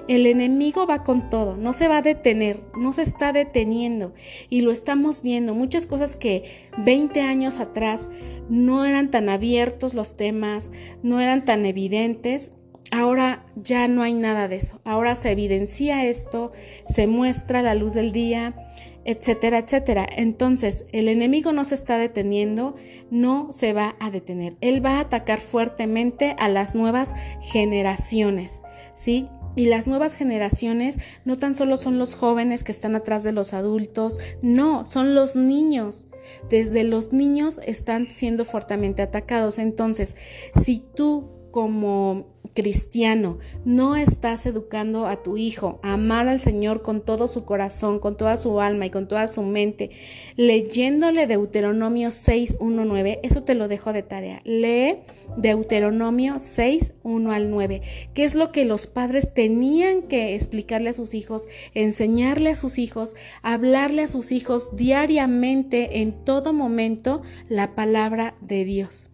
El 0.08 0.26
enemigo 0.26 0.86
va 0.86 1.04
con 1.04 1.30
todo, 1.30 1.56
no 1.56 1.72
se 1.72 1.88
va 1.88 1.98
a 1.98 2.02
detener, 2.02 2.60
no 2.76 2.92
se 2.92 3.02
está 3.02 3.32
deteniendo 3.32 4.12
y 4.50 4.60
lo 4.60 4.70
estamos 4.70 5.22
viendo. 5.22 5.54
Muchas 5.54 5.86
cosas 5.86 6.16
que 6.16 6.44
20 6.78 7.20
años 7.22 7.58
atrás 7.58 8.08
no 8.48 8.84
eran 8.84 9.10
tan 9.10 9.28
abiertos 9.28 9.94
los 9.94 10.16
temas, 10.16 10.70
no 11.02 11.20
eran 11.20 11.44
tan 11.44 11.66
evidentes. 11.66 12.50
Ahora 12.90 13.46
ya 13.56 13.88
no 13.88 14.02
hay 14.02 14.14
nada 14.14 14.46
de 14.46 14.56
eso. 14.56 14.80
Ahora 14.84 15.14
se 15.14 15.30
evidencia 15.30 16.04
esto, 16.04 16.52
se 16.86 17.06
muestra 17.06 17.62
la 17.62 17.74
luz 17.74 17.94
del 17.94 18.12
día, 18.12 18.54
etcétera, 19.04 19.58
etcétera. 19.58 20.06
Entonces, 20.16 20.84
el 20.92 21.08
enemigo 21.08 21.52
no 21.52 21.64
se 21.64 21.74
está 21.74 21.98
deteniendo, 21.98 22.74
no 23.10 23.52
se 23.52 23.72
va 23.72 23.96
a 24.00 24.10
detener. 24.10 24.56
Él 24.60 24.84
va 24.84 24.98
a 24.98 25.00
atacar 25.00 25.40
fuertemente 25.40 26.34
a 26.38 26.48
las 26.48 26.74
nuevas 26.74 27.14
generaciones, 27.40 28.60
¿sí? 28.94 29.28
Y 29.56 29.66
las 29.66 29.86
nuevas 29.86 30.16
generaciones 30.16 30.98
no 31.24 31.38
tan 31.38 31.54
solo 31.54 31.76
son 31.76 31.98
los 31.98 32.14
jóvenes 32.14 32.64
que 32.64 32.72
están 32.72 32.96
atrás 32.96 33.22
de 33.22 33.32
los 33.32 33.52
adultos, 33.52 34.18
no, 34.42 34.84
son 34.84 35.14
los 35.14 35.36
niños. 35.36 36.06
Desde 36.48 36.84
los 36.84 37.12
niños 37.12 37.60
están 37.66 38.10
siendo 38.10 38.44
fuertemente 38.44 39.02
atacados. 39.02 39.58
Entonces, 39.58 40.16
si 40.58 40.82
tú 40.94 41.30
como 41.50 42.33
cristiano. 42.54 43.38
No 43.64 43.96
estás 43.96 44.46
educando 44.46 45.06
a 45.06 45.22
tu 45.22 45.36
hijo. 45.36 45.80
A 45.82 45.94
amar 45.94 46.28
al 46.28 46.40
Señor 46.40 46.82
con 46.82 47.04
todo 47.04 47.28
su 47.28 47.44
corazón, 47.44 47.98
con 47.98 48.16
toda 48.16 48.36
su 48.36 48.60
alma 48.60 48.86
y 48.86 48.90
con 48.90 49.08
toda 49.08 49.26
su 49.26 49.42
mente, 49.42 49.90
leyéndole 50.36 51.26
Deuteronomio 51.26 52.10
6, 52.10 52.56
1, 52.60 52.84
9, 52.84 53.20
eso 53.22 53.42
te 53.42 53.54
lo 53.54 53.68
dejo 53.68 53.92
de 53.92 54.02
tarea. 54.02 54.40
Lee 54.44 55.00
Deuteronomio 55.36 56.38
6, 56.38 56.94
1 57.02 57.32
al 57.32 57.50
9, 57.50 57.82
que 58.14 58.24
es 58.24 58.34
lo 58.34 58.52
que 58.52 58.64
los 58.64 58.86
padres 58.86 59.34
tenían 59.34 60.02
que 60.02 60.34
explicarle 60.34 60.90
a 60.90 60.94
sus 60.94 61.14
hijos, 61.14 61.48
enseñarle 61.74 62.50
a 62.50 62.56
sus 62.56 62.78
hijos, 62.78 63.14
hablarle 63.42 64.02
a 64.02 64.08
sus 64.08 64.32
hijos 64.32 64.74
diariamente, 64.76 66.00
en 66.00 66.24
todo 66.24 66.52
momento, 66.52 67.22
la 67.48 67.74
palabra 67.74 68.36
de 68.40 68.64
Dios. 68.64 69.10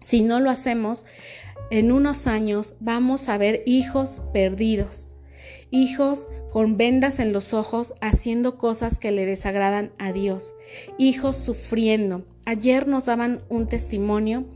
Si 0.00 0.22
no 0.22 0.40
lo 0.40 0.50
hacemos, 0.50 1.04
en 1.70 1.92
unos 1.92 2.26
años 2.26 2.74
vamos 2.80 3.28
a 3.28 3.38
ver 3.38 3.62
hijos 3.66 4.22
perdidos, 4.32 5.16
hijos 5.70 6.28
con 6.50 6.76
vendas 6.76 7.18
en 7.18 7.32
los 7.32 7.52
ojos 7.54 7.94
haciendo 8.00 8.58
cosas 8.58 8.98
que 8.98 9.12
le 9.12 9.26
desagradan 9.26 9.92
a 9.98 10.12
Dios, 10.12 10.54
hijos 10.98 11.36
sufriendo. 11.36 12.26
Ayer 12.46 12.86
nos 12.86 13.06
daban 13.06 13.42
un 13.48 13.68
testimonio 13.68 14.48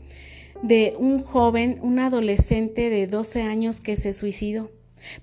de 0.61 0.95
un 0.97 1.19
joven, 1.19 1.79
un 1.81 1.99
adolescente 1.99 2.89
de 2.89 3.07
12 3.07 3.41
años 3.41 3.81
que 3.81 3.97
se 3.97 4.13
suicidó 4.13 4.71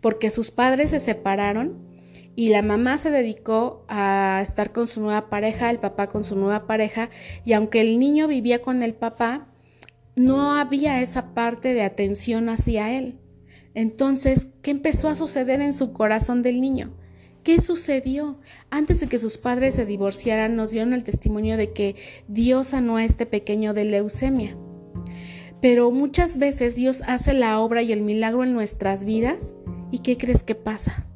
porque 0.00 0.30
sus 0.30 0.50
padres 0.50 0.90
se 0.90 1.00
separaron 1.00 1.78
y 2.36 2.48
la 2.48 2.62
mamá 2.62 2.98
se 2.98 3.10
dedicó 3.10 3.84
a 3.88 4.40
estar 4.42 4.72
con 4.72 4.86
su 4.86 5.00
nueva 5.00 5.28
pareja, 5.28 5.70
el 5.70 5.78
papá 5.78 6.08
con 6.08 6.24
su 6.24 6.36
nueva 6.36 6.66
pareja 6.66 7.10
y 7.44 7.52
aunque 7.52 7.80
el 7.80 7.98
niño 7.98 8.28
vivía 8.28 8.62
con 8.62 8.82
el 8.82 8.94
papá, 8.94 9.48
no 10.16 10.54
había 10.54 11.00
esa 11.00 11.34
parte 11.34 11.74
de 11.74 11.82
atención 11.82 12.48
hacia 12.48 12.96
él. 12.96 13.18
Entonces, 13.74 14.48
¿qué 14.62 14.70
empezó 14.70 15.08
a 15.08 15.14
suceder 15.14 15.60
en 15.60 15.72
su 15.72 15.92
corazón 15.92 16.42
del 16.42 16.60
niño? 16.60 16.92
¿Qué 17.42 17.60
sucedió? 17.60 18.38
Antes 18.68 19.00
de 19.00 19.06
que 19.06 19.18
sus 19.18 19.38
padres 19.38 19.74
se 19.74 19.86
divorciaran, 19.86 20.56
nos 20.56 20.72
dieron 20.72 20.92
el 20.92 21.04
testimonio 21.04 21.56
de 21.56 21.72
que 21.72 21.96
Dios 22.28 22.68
sanó 22.68 22.96
a 22.96 23.04
este 23.04 23.24
pequeño 23.24 23.72
de 23.72 23.86
leucemia. 23.86 24.56
Pero 25.62 25.90
muchas 25.90 26.38
veces 26.38 26.74
Dios 26.74 27.02
hace 27.06 27.32
la 27.32 27.60
obra 27.60 27.82
y 27.82 27.92
el 27.92 28.02
milagro 28.02 28.44
en 28.44 28.52
nuestras 28.52 29.04
vidas 29.04 29.54
y 29.90 30.00
¿qué 30.00 30.16
crees 30.16 30.42
que 30.42 30.54
pasa? 30.54 31.06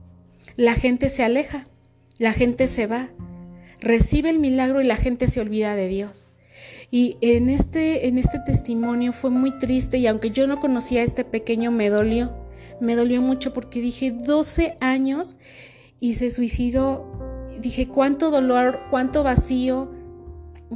La 0.57 0.75
gente 0.75 1.09
se 1.09 1.23
aleja, 1.23 1.65
la 2.19 2.33
gente 2.33 2.69
se 2.69 2.87
va, 2.87 3.11
recibe 3.81 4.31
el 4.31 4.39
milagro 4.39 4.81
y 4.81 4.85
la 4.85 4.97
gente 4.97 5.29
se 5.29 5.41
olvida 5.41 5.75
de 5.75 5.89
Dios. 5.89 6.29
Y 6.91 7.17
en 7.21 7.51
este, 7.51 8.07
en 8.09 8.19
este 8.19 8.39
testimonio 8.41 9.13
fue 9.13 9.31
muy 9.31 9.57
triste 9.59 9.99
y 9.99 10.07
aunque 10.07 10.31
yo 10.31 10.47
no 10.47 10.61
conocía 10.61 11.01
a 11.01 11.05
este 11.05 11.25
pequeño 11.25 11.71
me 11.71 11.91
dolió, 11.91 12.33
me 12.81 12.97
dolió 12.97 13.23
mucho 13.23 13.53
porque 13.53 13.81
dije 13.81 14.11
12 14.11 14.77
años 14.81 15.37
y 16.01 16.15
se 16.15 16.31
suicidó. 16.31 17.07
Dije 17.61 17.89
cuánto 17.89 18.31
dolor, 18.31 18.81
cuánto 18.91 19.23
vacío, 19.23 19.91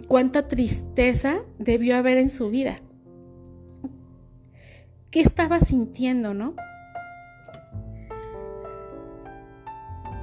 cuánta 0.06 0.48
tristeza 0.48 1.40
debió 1.58 1.96
haber 1.96 2.18
en 2.18 2.30
su 2.30 2.50
vida. 2.50 2.76
¿Qué 5.10 5.20
estaba 5.20 5.60
sintiendo, 5.60 6.34
no? 6.34 6.54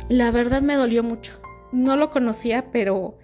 La 0.10 0.32
verdad 0.32 0.62
me 0.62 0.76
dolió 0.76 1.04
mucho. 1.04 1.34
No 1.72 1.96
lo 1.96 2.12
conocía, 2.12 2.72
pero 2.72 3.18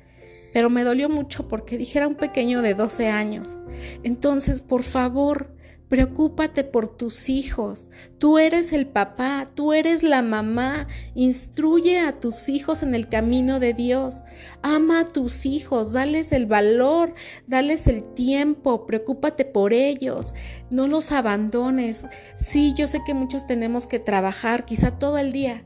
pero 0.53 0.69
me 0.69 0.83
dolió 0.83 1.09
mucho 1.09 1.47
porque 1.47 1.77
dijera 1.77 2.07
un 2.07 2.15
pequeño 2.15 2.61
de 2.61 2.73
12 2.73 3.09
años. 3.09 3.57
Entonces, 4.03 4.61
por 4.61 4.83
favor, 4.83 5.55
preocúpate 5.91 6.63
por 6.63 6.87
tus 6.87 7.27
hijos. 7.27 7.89
Tú 8.17 8.37
eres 8.37 8.71
el 8.71 8.87
papá, 8.87 9.45
tú 9.53 9.73
eres 9.73 10.03
la 10.03 10.21
mamá. 10.21 10.87
Instruye 11.15 11.99
a 11.99 12.17
tus 12.17 12.47
hijos 12.47 12.81
en 12.81 12.95
el 12.95 13.09
camino 13.09 13.59
de 13.59 13.73
Dios. 13.73 14.23
Ama 14.61 15.01
a 15.01 15.07
tus 15.07 15.45
hijos, 15.45 15.91
dales 15.91 16.31
el 16.31 16.45
valor, 16.45 17.13
dales 17.45 17.87
el 17.87 18.03
tiempo, 18.13 18.85
preocúpate 18.85 19.43
por 19.43 19.73
ellos. 19.73 20.33
No 20.69 20.87
los 20.87 21.11
abandones. 21.11 22.07
Sí, 22.37 22.73
yo 22.73 22.87
sé 22.87 23.01
que 23.05 23.13
muchos 23.13 23.45
tenemos 23.45 23.85
que 23.85 23.99
trabajar, 23.99 24.63
quizá 24.63 24.97
todo 24.97 25.17
el 25.17 25.33
día, 25.33 25.65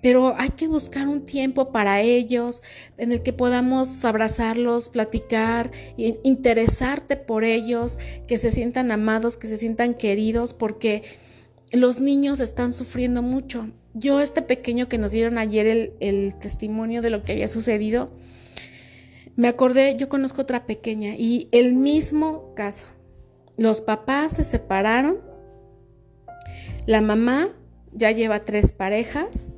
pero 0.00 0.34
hay 0.36 0.50
que 0.50 0.68
buscar 0.68 1.08
un 1.08 1.24
tiempo 1.24 1.72
para 1.72 2.00
ellos 2.00 2.62
en 2.98 3.12
el 3.12 3.22
que 3.22 3.32
podamos 3.32 4.04
abrazarlos, 4.04 4.88
platicar, 4.88 5.70
interesarte 5.96 7.16
por 7.16 7.44
ellos, 7.44 7.98
que 8.26 8.38
se 8.38 8.52
sientan 8.52 8.92
amados, 8.92 9.36
que 9.36 9.48
se 9.48 9.58
sientan 9.58 9.94
queridos, 9.94 10.54
porque 10.54 11.02
los 11.72 12.00
niños 12.00 12.40
están 12.40 12.72
sufriendo 12.72 13.22
mucho. 13.22 13.70
Yo, 13.94 14.20
este 14.20 14.42
pequeño 14.42 14.88
que 14.88 14.98
nos 14.98 15.10
dieron 15.10 15.38
ayer 15.38 15.66
el, 15.66 15.92
el 16.00 16.34
testimonio 16.38 17.02
de 17.02 17.10
lo 17.10 17.24
que 17.24 17.32
había 17.32 17.48
sucedido, 17.48 18.10
me 19.34 19.48
acordé, 19.48 19.96
yo 19.96 20.08
conozco 20.08 20.42
otra 20.42 20.66
pequeña 20.66 21.14
y 21.16 21.48
el 21.52 21.72
mismo 21.72 22.54
caso. 22.54 22.88
Los 23.56 23.80
papás 23.80 24.34
se 24.34 24.44
separaron, 24.44 25.18
la 26.86 27.00
mamá 27.02 27.48
ya 27.92 28.12
lleva 28.12 28.44
tres 28.44 28.72
parejas, 28.72 29.48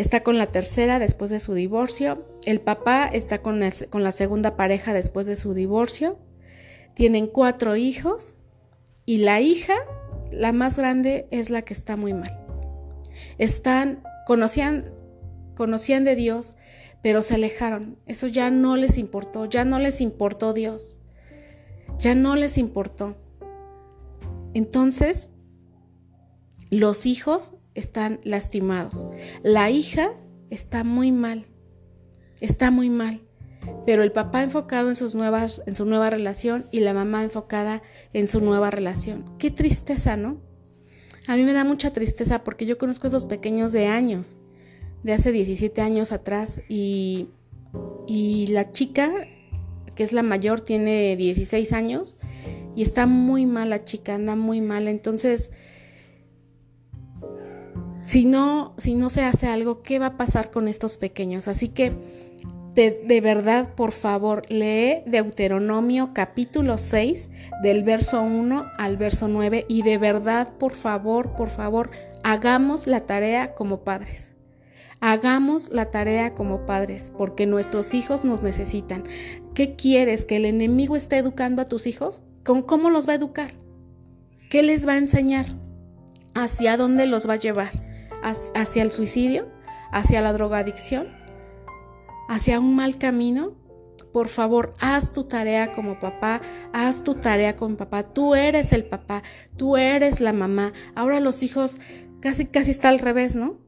está 0.00 0.22
con 0.22 0.38
la 0.38 0.46
tercera 0.46 0.98
después 0.98 1.30
de 1.30 1.40
su 1.40 1.52
divorcio, 1.52 2.24
el 2.46 2.60
papá 2.60 3.06
está 3.06 3.42
con, 3.42 3.60
con 3.90 4.02
la 4.02 4.12
segunda 4.12 4.56
pareja 4.56 4.94
después 4.94 5.26
de 5.26 5.36
su 5.36 5.54
divorcio, 5.54 6.18
Tienen 6.94 7.26
cuatro 7.26 7.76
hijos 7.76 8.34
y 9.04 9.18
la 9.18 9.40
hija, 9.40 9.74
la 10.30 10.52
más 10.52 10.78
grande, 10.78 11.28
es 11.30 11.50
la 11.50 11.62
que 11.62 11.74
está 11.74 11.96
muy 11.96 12.14
mal. 12.14 12.44
Están, 13.38 14.02
conocían, 14.26 14.90
conocían 15.54 16.04
de 16.04 16.16
Dios, 16.16 16.54
pero 17.02 17.22
se 17.22 17.34
alejaron. 17.34 17.98
Eso 18.06 18.26
ya 18.26 18.50
no 18.50 18.76
les 18.76 18.98
importó, 18.98 19.44
ya 19.44 19.64
no 19.64 19.78
les 19.78 20.00
importó 20.00 20.52
Dios. 20.52 21.00
Ya 21.98 22.14
no 22.14 22.34
les 22.36 22.58
importó. 22.58 23.16
Entonces, 24.54 25.32
los 26.70 27.06
hijos 27.06 27.52
están 27.74 28.20
lastimados. 28.24 29.06
La 29.42 29.70
hija 29.70 30.10
está 30.50 30.84
muy 30.84 31.12
mal. 31.12 31.46
Está 32.40 32.70
muy 32.70 32.90
mal. 32.90 33.20
Pero 33.86 34.02
el 34.02 34.12
papá 34.12 34.42
enfocado 34.42 34.88
en, 34.88 34.96
sus 34.96 35.14
nuevas, 35.14 35.62
en 35.66 35.76
su 35.76 35.84
nueva 35.84 36.10
relación 36.10 36.66
y 36.70 36.80
la 36.80 36.94
mamá 36.94 37.22
enfocada 37.22 37.82
en 38.12 38.26
su 38.26 38.40
nueva 38.40 38.70
relación. 38.70 39.36
Qué 39.38 39.50
tristeza, 39.50 40.16
¿no? 40.16 40.40
A 41.26 41.36
mí 41.36 41.42
me 41.42 41.52
da 41.52 41.64
mucha 41.64 41.92
tristeza 41.92 42.42
porque 42.42 42.66
yo 42.66 42.78
conozco 42.78 43.06
a 43.06 43.08
esos 43.08 43.26
pequeños 43.26 43.72
de 43.72 43.86
años, 43.86 44.38
de 45.02 45.12
hace 45.12 45.32
17 45.32 45.80
años 45.82 46.12
atrás, 46.12 46.62
y, 46.68 47.28
y 48.06 48.46
la 48.48 48.72
chica, 48.72 49.12
que 49.94 50.02
es 50.02 50.12
la 50.12 50.22
mayor, 50.22 50.62
tiene 50.62 51.16
16 51.16 51.72
años 51.72 52.16
y 52.74 52.82
está 52.82 53.06
muy 53.06 53.46
mal 53.46 53.70
la 53.70 53.84
chica, 53.84 54.14
anda 54.14 54.36
muy 54.36 54.60
mal. 54.60 54.88
Entonces, 54.88 55.50
si 58.10 58.24
no, 58.24 58.74
si 58.76 58.96
no 58.96 59.08
se 59.08 59.22
hace 59.22 59.46
algo, 59.46 59.82
¿qué 59.82 60.00
va 60.00 60.06
a 60.06 60.16
pasar 60.16 60.50
con 60.50 60.66
estos 60.66 60.96
pequeños? 60.96 61.46
Así 61.46 61.68
que 61.68 61.92
de, 62.74 63.20
verdad, 63.20 63.76
por 63.76 63.92
favor, 63.92 64.42
lee 64.48 65.04
Deuteronomio 65.06 66.10
capítulo 66.12 66.76
6 66.76 67.30
del 67.62 67.84
verso 67.84 68.20
1 68.20 68.64
al 68.78 68.96
verso 68.96 69.28
9 69.28 69.64
y 69.68 69.82
de 69.82 69.96
verdad, 69.96 70.52
por 70.58 70.74
favor, 70.74 71.36
por 71.36 71.50
favor, 71.50 71.92
hagamos 72.24 72.88
la 72.88 73.06
tarea 73.06 73.54
como 73.54 73.84
padres. 73.84 74.32
Hagamos 74.98 75.70
la 75.70 75.92
tarea 75.92 76.34
como 76.34 76.66
padres, 76.66 77.12
porque 77.16 77.46
nuestros 77.46 77.94
hijos 77.94 78.24
nos 78.24 78.42
necesitan. 78.42 79.04
¿Qué 79.54 79.76
quieres? 79.76 80.24
¿Que 80.24 80.34
el 80.34 80.46
enemigo 80.46 80.96
esté 80.96 81.18
educando 81.18 81.62
a 81.62 81.68
tus 81.68 81.86
hijos? 81.86 82.22
¿Con 82.44 82.62
cómo 82.62 82.90
los 82.90 83.06
va 83.06 83.12
a 83.12 83.16
educar? 83.16 83.52
¿Qué 84.50 84.64
les 84.64 84.84
va 84.84 84.94
a 84.94 84.98
enseñar? 84.98 85.46
¿Hacia 86.34 86.76
dónde 86.76 87.06
los 87.06 87.28
va 87.28 87.34
a 87.34 87.38
llevar? 87.38 87.89
¿Hacia 88.22 88.82
el 88.82 88.92
suicidio? 88.92 89.48
¿Hacia 89.92 90.20
la 90.20 90.32
drogadicción? 90.32 91.20
hacia 92.30 92.60
un 92.60 92.76
mal 92.76 92.96
camino, 92.96 93.56
por 94.12 94.28
favor, 94.28 94.74
haz 94.78 95.12
tu 95.12 95.24
tarea 95.24 95.72
como 95.72 95.98
papá, 95.98 96.40
haz 96.72 97.02
tu 97.02 97.16
tarea 97.16 97.56
como 97.56 97.76
papá. 97.76 98.04
Tú 98.04 98.36
eres 98.36 98.72
el 98.72 98.84
papá, 98.84 99.24
tú 99.56 99.76
eres 99.76 100.20
la 100.20 100.32
mamá. 100.32 100.72
Ahora 100.94 101.18
los 101.18 101.42
hijos 101.42 101.80
casi, 102.20 102.46
casi 102.46 102.70
está 102.70 102.88
al 102.88 103.00
revés, 103.00 103.34
¿no? 103.34 103.58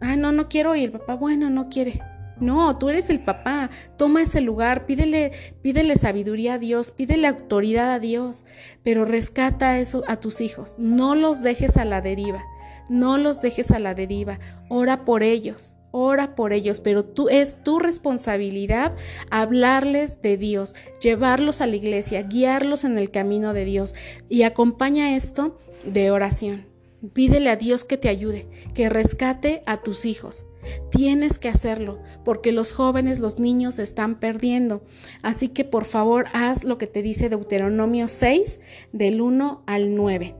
Ah, 0.00 0.16
no, 0.16 0.32
no 0.32 0.48
quiero 0.48 0.74
ir, 0.74 0.90
papá. 0.90 1.14
Bueno, 1.14 1.50
no 1.50 1.68
quiere. 1.68 2.00
No, 2.40 2.74
tú 2.74 2.88
eres 2.88 3.10
el 3.10 3.20
papá. 3.20 3.70
Toma 3.96 4.22
ese 4.22 4.40
lugar, 4.40 4.86
pídele, 4.86 5.30
pídele 5.62 5.94
sabiduría 5.94 6.54
a 6.54 6.58
Dios, 6.58 6.90
pídele 6.90 7.28
autoridad 7.28 7.92
a 7.92 8.00
Dios, 8.00 8.44
pero 8.82 9.04
rescata 9.04 9.78
eso 9.78 10.02
a 10.08 10.16
tus 10.16 10.40
hijos. 10.40 10.74
No 10.78 11.14
los 11.14 11.42
dejes 11.42 11.76
a 11.76 11.84
la 11.84 12.00
deriva. 12.00 12.42
No 12.90 13.16
los 13.16 13.40
dejes 13.40 13.70
a 13.70 13.78
la 13.78 13.94
deriva. 13.94 14.38
Ora 14.68 15.06
por 15.06 15.22
ellos 15.22 15.76
ora 15.92 16.34
por 16.34 16.52
ellos, 16.52 16.80
pero 16.80 17.04
tú 17.04 17.28
es 17.28 17.62
tu 17.62 17.78
responsabilidad 17.78 18.96
hablarles 19.30 20.22
de 20.22 20.36
Dios, 20.36 20.74
llevarlos 21.00 21.60
a 21.60 21.66
la 21.66 21.76
iglesia, 21.76 22.22
guiarlos 22.22 22.84
en 22.84 22.98
el 22.98 23.10
camino 23.10 23.54
de 23.54 23.64
Dios 23.64 23.94
y 24.28 24.42
acompaña 24.42 25.16
esto 25.16 25.58
de 25.84 26.10
oración. 26.10 26.66
Pídele 27.14 27.48
a 27.48 27.56
Dios 27.56 27.84
que 27.84 27.96
te 27.96 28.10
ayude, 28.10 28.46
que 28.74 28.90
rescate 28.90 29.62
a 29.64 29.78
tus 29.78 30.04
hijos. 30.04 30.44
Tienes 30.90 31.38
que 31.38 31.48
hacerlo, 31.48 32.02
porque 32.26 32.52
los 32.52 32.74
jóvenes, 32.74 33.18
los 33.18 33.38
niños 33.38 33.76
se 33.76 33.82
están 33.82 34.20
perdiendo. 34.20 34.84
Así 35.22 35.48
que 35.48 35.64
por 35.64 35.86
favor 35.86 36.26
haz 36.34 36.62
lo 36.64 36.76
que 36.76 36.86
te 36.86 37.00
dice 37.00 37.30
Deuteronomio 37.30 38.06
6, 38.08 38.60
del 38.92 39.22
1 39.22 39.62
al 39.66 39.94
9. 39.94 40.34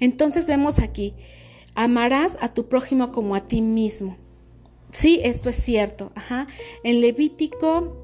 Entonces 0.00 0.46
vemos 0.46 0.78
aquí, 0.78 1.14
Amarás 1.74 2.36
a 2.42 2.52
tu 2.52 2.68
prójimo 2.68 3.12
como 3.12 3.34
a 3.34 3.48
ti 3.48 3.62
mismo. 3.62 4.18
Sí, 4.90 5.20
esto 5.24 5.48
es 5.48 5.56
cierto. 5.56 6.12
En 6.84 7.00
Levítico 7.00 7.96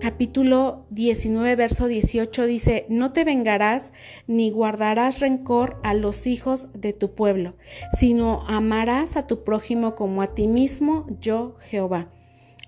capítulo 0.00 0.86
19, 0.88 1.54
verso 1.54 1.86
18 1.86 2.46
dice, 2.46 2.86
no 2.88 3.12
te 3.12 3.24
vengarás 3.24 3.92
ni 4.26 4.50
guardarás 4.50 5.20
rencor 5.20 5.78
a 5.82 5.92
los 5.92 6.26
hijos 6.26 6.72
de 6.72 6.94
tu 6.94 7.14
pueblo, 7.14 7.56
sino 7.92 8.42
amarás 8.48 9.18
a 9.18 9.26
tu 9.26 9.44
prójimo 9.44 9.94
como 9.94 10.22
a 10.22 10.34
ti 10.34 10.48
mismo, 10.48 11.06
yo 11.20 11.56
Jehová. 11.68 12.10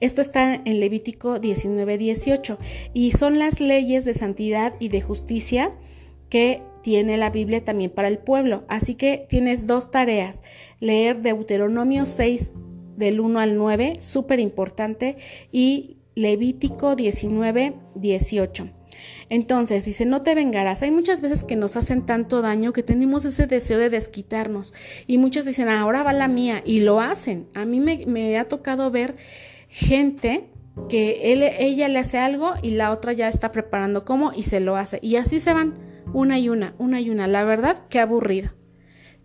Esto 0.01 0.21
está 0.21 0.55
en 0.55 0.81
Levítico 0.81 1.39
19, 1.39 1.97
18 1.97 2.59
y 2.93 3.13
son 3.13 3.39
las 3.39 3.59
leyes 3.59 4.05
de 4.05 4.13
santidad 4.13 4.75
y 4.79 4.89
de 4.89 5.01
justicia 5.01 5.73
que 6.29 6.63
tiene 6.85 7.17
la 7.17 7.31
Biblia 7.31 7.65
también 7.65 7.91
para 7.91 8.09
el 8.09 8.19
pueblo. 8.19 8.65
Así 8.69 8.95
que 8.95 9.25
tienes 9.27 9.67
dos 9.67 9.91
tareas. 9.91 10.43
Leer 10.81 11.23
Deuteronomio 11.23 12.05
6 12.05 12.53
del 12.99 13.21
1 13.21 13.41
al 13.41 13.57
9, 13.57 13.95
súper 14.01 14.39
importante, 14.39 15.17
y 15.51 15.97
Levítico 16.15 16.95
19, 16.95 17.73
18. 17.95 18.69
Entonces 19.31 19.87
dice, 19.87 20.05
no 20.05 20.21
te 20.21 20.35
vengarás. 20.35 20.83
Hay 20.83 20.91
muchas 20.91 21.23
veces 21.23 21.43
que 21.43 21.57
nos 21.57 21.79
hacen 21.79 22.05
tanto 22.05 22.43
daño 22.43 22.75
que 22.75 22.83
tenemos 22.83 23.25
ese 23.25 23.47
deseo 23.47 23.79
de 23.79 23.89
desquitarnos. 23.89 24.75
Y 25.07 25.17
muchos 25.17 25.47
dicen, 25.47 25.71
ahora 25.71 26.03
va 26.03 26.13
la 26.13 26.29
mía. 26.29 26.63
Y 26.67 26.81
lo 26.81 27.01
hacen. 27.01 27.49
A 27.55 27.65
mí 27.65 27.81
me, 27.81 28.05
me 28.07 28.37
ha 28.37 28.47
tocado 28.47 28.91
ver 28.91 29.17
gente 29.69 30.51
que 30.91 31.33
él, 31.33 31.43
ella 31.43 31.89
le 31.89 32.01
hace 32.01 32.19
algo 32.19 32.53
y 32.63 32.73
la 32.73 32.91
otra 32.91 33.15
ya 33.15 33.31
está 33.31 33.51
preparando 33.53 34.05
cómo 34.05 34.35
y 34.35 34.43
se 34.43 34.61
lo 34.61 34.77
hace. 34.77 34.99
Y 35.01 35.17
así 35.17 35.41
se 35.41 35.55
van 35.55 35.94
una 36.15 36.39
y 36.39 36.49
una, 36.49 36.75
una 36.79 37.01
y 37.01 37.11
una. 37.11 37.27
La 37.27 37.45
verdad, 37.45 37.87
qué 37.91 38.01
aburrido. 38.01 38.53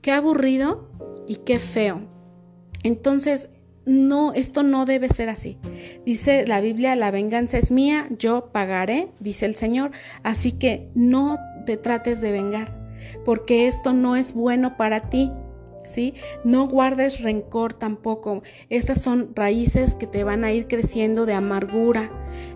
Qué 0.01 0.11
aburrido 0.11 0.89
y 1.27 1.37
qué 1.37 1.59
feo. 1.59 2.01
Entonces, 2.83 3.49
no, 3.85 4.33
esto 4.33 4.63
no 4.63 4.85
debe 4.85 5.09
ser 5.09 5.29
así. 5.29 5.57
Dice 6.05 6.45
la 6.45 6.61
Biblia, 6.61 6.95
la 6.95 7.11
venganza 7.11 7.57
es 7.57 7.71
mía, 7.71 8.07
yo 8.17 8.51
pagaré, 8.51 9.09
dice 9.19 9.45
el 9.45 9.55
Señor. 9.55 9.91
Así 10.23 10.51
que 10.51 10.89
no 10.95 11.37
te 11.65 11.77
trates 11.77 12.21
de 12.21 12.31
vengar, 12.31 12.75
porque 13.25 13.67
esto 13.67 13.93
no 13.93 14.15
es 14.15 14.33
bueno 14.33 14.77
para 14.77 15.09
ti. 15.09 15.31
¿Sí? 15.85 16.13
No 16.43 16.67
guardes 16.67 17.23
rencor 17.23 17.73
tampoco. 17.73 18.43
Estas 18.69 19.01
son 19.01 19.31
raíces 19.33 19.95
que 19.95 20.05
te 20.05 20.23
van 20.23 20.43
a 20.43 20.51
ir 20.51 20.67
creciendo 20.67 21.25
de 21.25 21.33
amargura. 21.33 22.11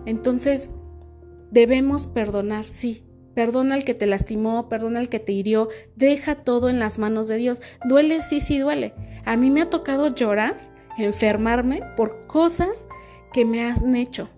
Entonces, 0.06 0.70
debemos 1.50 2.06
perdonar, 2.06 2.64
sí, 2.64 3.02
Perdona 3.34 3.74
al 3.74 3.84
que 3.84 3.94
te 3.94 4.06
lastimó, 4.06 4.68
perdona 4.68 5.00
al 5.00 5.08
que 5.08 5.18
te 5.18 5.32
hirió, 5.32 5.68
deja 5.96 6.36
todo 6.36 6.68
en 6.68 6.78
las 6.78 6.98
manos 6.98 7.28
de 7.28 7.36
Dios. 7.36 7.60
Duele, 7.84 8.22
sí, 8.22 8.40
sí 8.40 8.58
duele. 8.58 8.94
A 9.24 9.36
mí 9.36 9.50
me 9.50 9.62
ha 9.62 9.70
tocado 9.70 10.14
llorar, 10.14 10.56
enfermarme 10.98 11.82
por 11.96 12.26
cosas 12.26 12.86
que 13.32 13.44
me 13.44 13.64
han 13.64 13.96
hecho. 13.96 14.28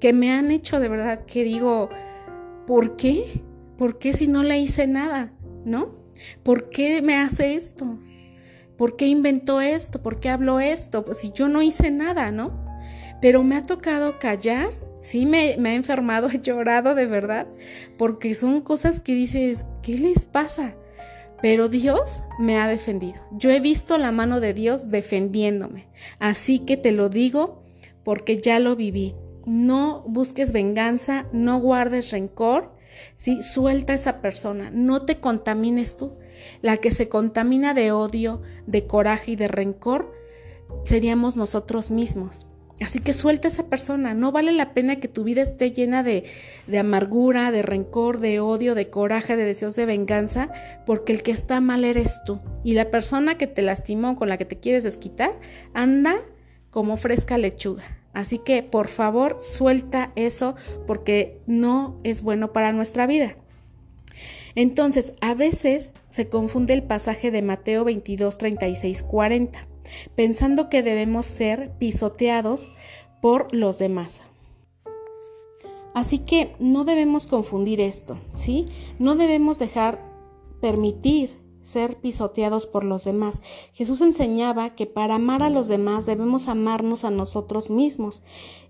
Que 0.00 0.12
me 0.12 0.30
han 0.30 0.50
hecho 0.52 0.78
de 0.78 0.88
verdad, 0.88 1.24
que 1.24 1.42
digo, 1.42 1.90
¿por 2.66 2.96
qué? 2.96 3.42
¿Por 3.76 3.98
qué 3.98 4.12
si 4.12 4.28
no 4.28 4.42
le 4.42 4.58
hice 4.58 4.86
nada? 4.86 5.32
¿No? 5.64 5.96
¿Por 6.42 6.70
qué 6.70 7.02
me 7.02 7.16
hace 7.16 7.54
esto? 7.54 7.98
¿Por 8.76 8.94
qué 8.94 9.06
inventó 9.06 9.60
esto? 9.60 10.00
¿Por 10.02 10.20
qué 10.20 10.30
habló 10.30 10.60
esto? 10.60 11.04
Pues 11.04 11.18
si 11.18 11.32
yo 11.32 11.48
no 11.48 11.62
hice 11.62 11.90
nada, 11.90 12.30
¿no? 12.30 12.64
Pero 13.20 13.42
me 13.42 13.56
ha 13.56 13.66
tocado 13.66 14.20
callar 14.20 14.70
sí 14.98 15.26
me, 15.26 15.56
me 15.58 15.70
ha 15.70 15.74
enfermado, 15.74 16.28
he 16.32 16.40
llorado 16.40 16.94
de 16.94 17.06
verdad, 17.06 17.46
porque 17.96 18.34
son 18.34 18.60
cosas 18.60 19.00
que 19.00 19.14
dices, 19.14 19.66
¿qué 19.82 19.96
les 19.98 20.24
pasa? 20.24 20.74
Pero 21.40 21.68
Dios 21.68 22.22
me 22.38 22.58
ha 22.58 22.66
defendido. 22.66 23.20
Yo 23.32 23.50
he 23.50 23.60
visto 23.60 23.96
la 23.96 24.10
mano 24.10 24.40
de 24.40 24.54
Dios 24.54 24.90
defendiéndome. 24.90 25.86
Así 26.18 26.58
que 26.58 26.76
te 26.76 26.90
lo 26.90 27.08
digo 27.08 27.62
porque 28.02 28.38
ya 28.38 28.58
lo 28.58 28.74
viví. 28.74 29.14
No 29.46 30.02
busques 30.06 30.50
venganza, 30.52 31.26
no 31.32 31.60
guardes 31.60 32.10
rencor. 32.10 32.74
¿sí? 33.14 33.42
Suelta 33.42 33.92
a 33.92 33.96
esa 33.96 34.20
persona, 34.20 34.70
no 34.72 35.02
te 35.02 35.20
contamines 35.20 35.96
tú. 35.96 36.14
La 36.60 36.76
que 36.76 36.90
se 36.90 37.08
contamina 37.08 37.72
de 37.72 37.92
odio, 37.92 38.42
de 38.66 38.86
coraje 38.86 39.32
y 39.32 39.36
de 39.36 39.48
rencor 39.48 40.12
seríamos 40.82 41.36
nosotros 41.36 41.90
mismos. 41.90 42.47
Así 42.80 43.00
que 43.00 43.12
suelta 43.12 43.48
a 43.48 43.50
esa 43.50 43.66
persona. 43.66 44.14
No 44.14 44.30
vale 44.30 44.52
la 44.52 44.72
pena 44.72 44.96
que 44.96 45.08
tu 45.08 45.24
vida 45.24 45.42
esté 45.42 45.72
llena 45.72 46.02
de, 46.02 46.24
de, 46.66 46.78
amargura, 46.78 47.50
de 47.50 47.62
rencor, 47.62 48.20
de 48.20 48.40
odio, 48.40 48.74
de 48.74 48.88
coraje, 48.88 49.36
de 49.36 49.44
deseos 49.44 49.74
de 49.74 49.86
venganza, 49.86 50.50
porque 50.86 51.12
el 51.12 51.22
que 51.22 51.32
está 51.32 51.60
mal 51.60 51.84
eres 51.84 52.20
tú. 52.24 52.40
Y 52.62 52.74
la 52.74 52.90
persona 52.90 53.36
que 53.36 53.48
te 53.48 53.62
lastimó, 53.62 54.16
con 54.16 54.28
la 54.28 54.38
que 54.38 54.44
te 54.44 54.60
quieres 54.60 54.84
desquitar, 54.84 55.32
anda 55.74 56.20
como 56.70 56.96
fresca 56.96 57.36
lechuga. 57.36 57.98
Así 58.12 58.38
que 58.38 58.62
por 58.62 58.88
favor 58.88 59.38
suelta 59.40 60.12
eso 60.16 60.56
porque 60.86 61.40
no 61.46 62.00
es 62.04 62.22
bueno 62.22 62.52
para 62.52 62.72
nuestra 62.72 63.06
vida. 63.06 63.36
Entonces, 64.54 65.12
a 65.20 65.34
veces 65.34 65.92
se 66.08 66.28
confunde 66.28 66.74
el 66.74 66.82
pasaje 66.82 67.30
de 67.30 67.42
Mateo 67.42 67.84
22, 67.84 68.38
36, 68.38 69.02
40, 69.04 69.68
pensando 70.14 70.68
que 70.68 70.82
debemos 70.82 71.26
ser 71.26 71.72
pisoteados 71.78 72.76
por 73.20 73.52
los 73.54 73.78
demás. 73.78 74.20
Así 75.94 76.18
que 76.18 76.54
no 76.58 76.84
debemos 76.84 77.26
confundir 77.26 77.80
esto, 77.80 78.18
¿sí? 78.36 78.66
No 78.98 79.16
debemos 79.16 79.58
dejar 79.58 80.00
permitir 80.60 81.38
ser 81.68 82.00
pisoteados 82.00 82.66
por 82.66 82.82
los 82.82 83.04
demás. 83.04 83.42
Jesús 83.72 84.00
enseñaba 84.00 84.74
que 84.74 84.86
para 84.86 85.16
amar 85.16 85.42
a 85.42 85.50
los 85.50 85.68
demás 85.68 86.06
debemos 86.06 86.48
amarnos 86.48 87.04
a 87.04 87.10
nosotros 87.10 87.68
mismos. 87.68 88.22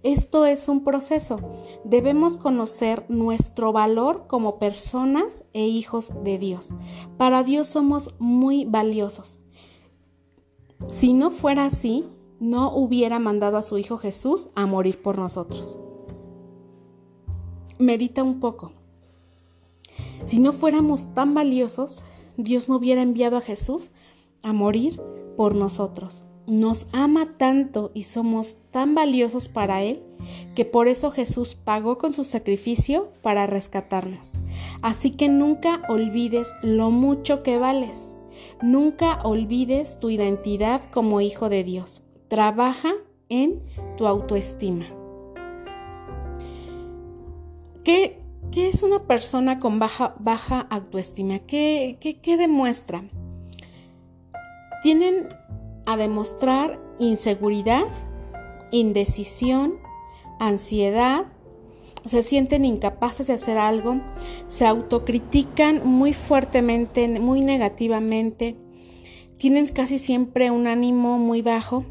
Esto 0.03 0.47
es 0.47 0.69
un 0.69 0.83
proceso. 0.83 1.39
Debemos 1.85 2.37
conocer 2.37 3.05
nuestro 3.09 3.73
valor 3.73 4.27
como 4.27 4.59
personas 4.59 5.45
e 5.53 5.67
hijos 5.67 6.13
de 6.25 6.39
Dios. 6.39 6.71
Para 7.17 7.45
Dios 7.45 7.69
somos 7.69 8.15
muy 8.19 8.65
valiosos. 8.65 9.41
Si 10.87 11.13
no 11.13 11.31
fuera 11.31 11.67
así, 11.67 12.05
no 12.41 12.73
hubiera 12.75 13.19
mandado 13.19 13.57
a 13.57 13.63
su 13.63 13.79
Hijo 13.79 13.99
Jesús 13.99 14.49
a 14.55 14.67
morir 14.67 15.03
por 15.03 15.19
nosotros. 15.19 15.81
Medita 17.79 18.23
un 18.23 18.41
poco. 18.41 18.73
Si 20.25 20.41
no 20.41 20.53
fuéramos 20.53 21.15
tan 21.15 21.35
valiosos, 21.35 22.05
Dios 22.37 22.69
no 22.69 22.77
hubiera 22.77 23.03
enviado 23.03 23.37
a 23.37 23.41
Jesús 23.41 23.91
a 24.43 24.53
morir 24.53 25.01
por 25.37 25.55
nosotros. 25.55 26.25
Nos 26.47 26.87
ama 26.93 27.35
tanto 27.37 27.91
y 27.95 28.05
somos 28.05 28.57
tan 28.71 28.95
valiosos 28.95 29.49
para 29.49 29.83
Él 29.83 30.03
que 30.55 30.65
por 30.65 30.89
eso 30.89 31.11
Jesús 31.11 31.55
pagó 31.55 31.99
con 31.99 32.13
su 32.13 32.25
sacrificio 32.25 33.09
para 33.23 33.47
rescatarnos. 33.47 34.35
Así 34.81 35.11
que 35.13 35.29
nunca 35.29 35.83
olvides 35.89 36.55
lo 36.63 36.91
mucho 36.91 37.43
que 37.43 37.59
vales. 37.59 38.18
Nunca 38.63 39.21
olvides 39.23 40.01
tu 40.01 40.11
identidad 40.11 40.83
como 40.91 41.21
hijo 41.21 41.49
de 41.49 41.65
Dios. 41.65 42.03
Trabaja 42.29 42.93
en 43.29 43.63
tu 43.97 44.07
autoestima. 44.07 44.87
¿Qué, 47.85 48.21
¿Qué 48.51 48.69
es 48.69 48.83
una 48.83 49.05
persona 49.05 49.59
con 49.59 49.79
baja, 49.79 50.15
baja 50.19 50.61
autoestima? 50.71 51.39
¿Qué, 51.41 51.99
qué, 52.01 52.37
demuestra? 52.37 53.05
Tienen 54.83 55.29
a 55.87 55.97
demostrar 55.97 56.81
inseguridad, 56.99 57.87
indecisión, 58.71 59.75
ansiedad, 60.41 61.27
se 62.07 62.23
sienten 62.23 62.65
incapaces 62.65 63.27
de 63.27 63.35
hacer 63.35 63.59
algo, 63.59 64.01
se 64.49 64.67
autocritican 64.67 65.87
muy 65.87 66.13
fuertemente, 66.13 67.09
muy 67.21 67.43
negativamente, 67.43 68.57
tienen 69.39 69.67
casi 69.69 69.99
siempre 69.99 70.51
un 70.51 70.67
ánimo 70.67 71.19
muy 71.19 71.43
bajo 71.43 71.85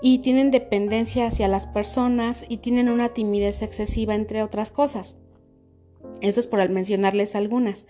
y 0.00 0.18
tienen 0.18 0.50
dependencia 0.50 1.26
hacia 1.26 1.48
las 1.48 1.66
personas 1.66 2.46
y 2.48 2.58
tienen 2.58 2.88
una 2.88 3.10
timidez 3.10 3.62
excesiva, 3.62 4.14
entre 4.14 4.42
otras 4.42 4.70
cosas. 4.70 5.16
Eso 6.20 6.40
es 6.40 6.46
por 6.46 6.66
mencionarles 6.68 7.36
algunas. 7.36 7.86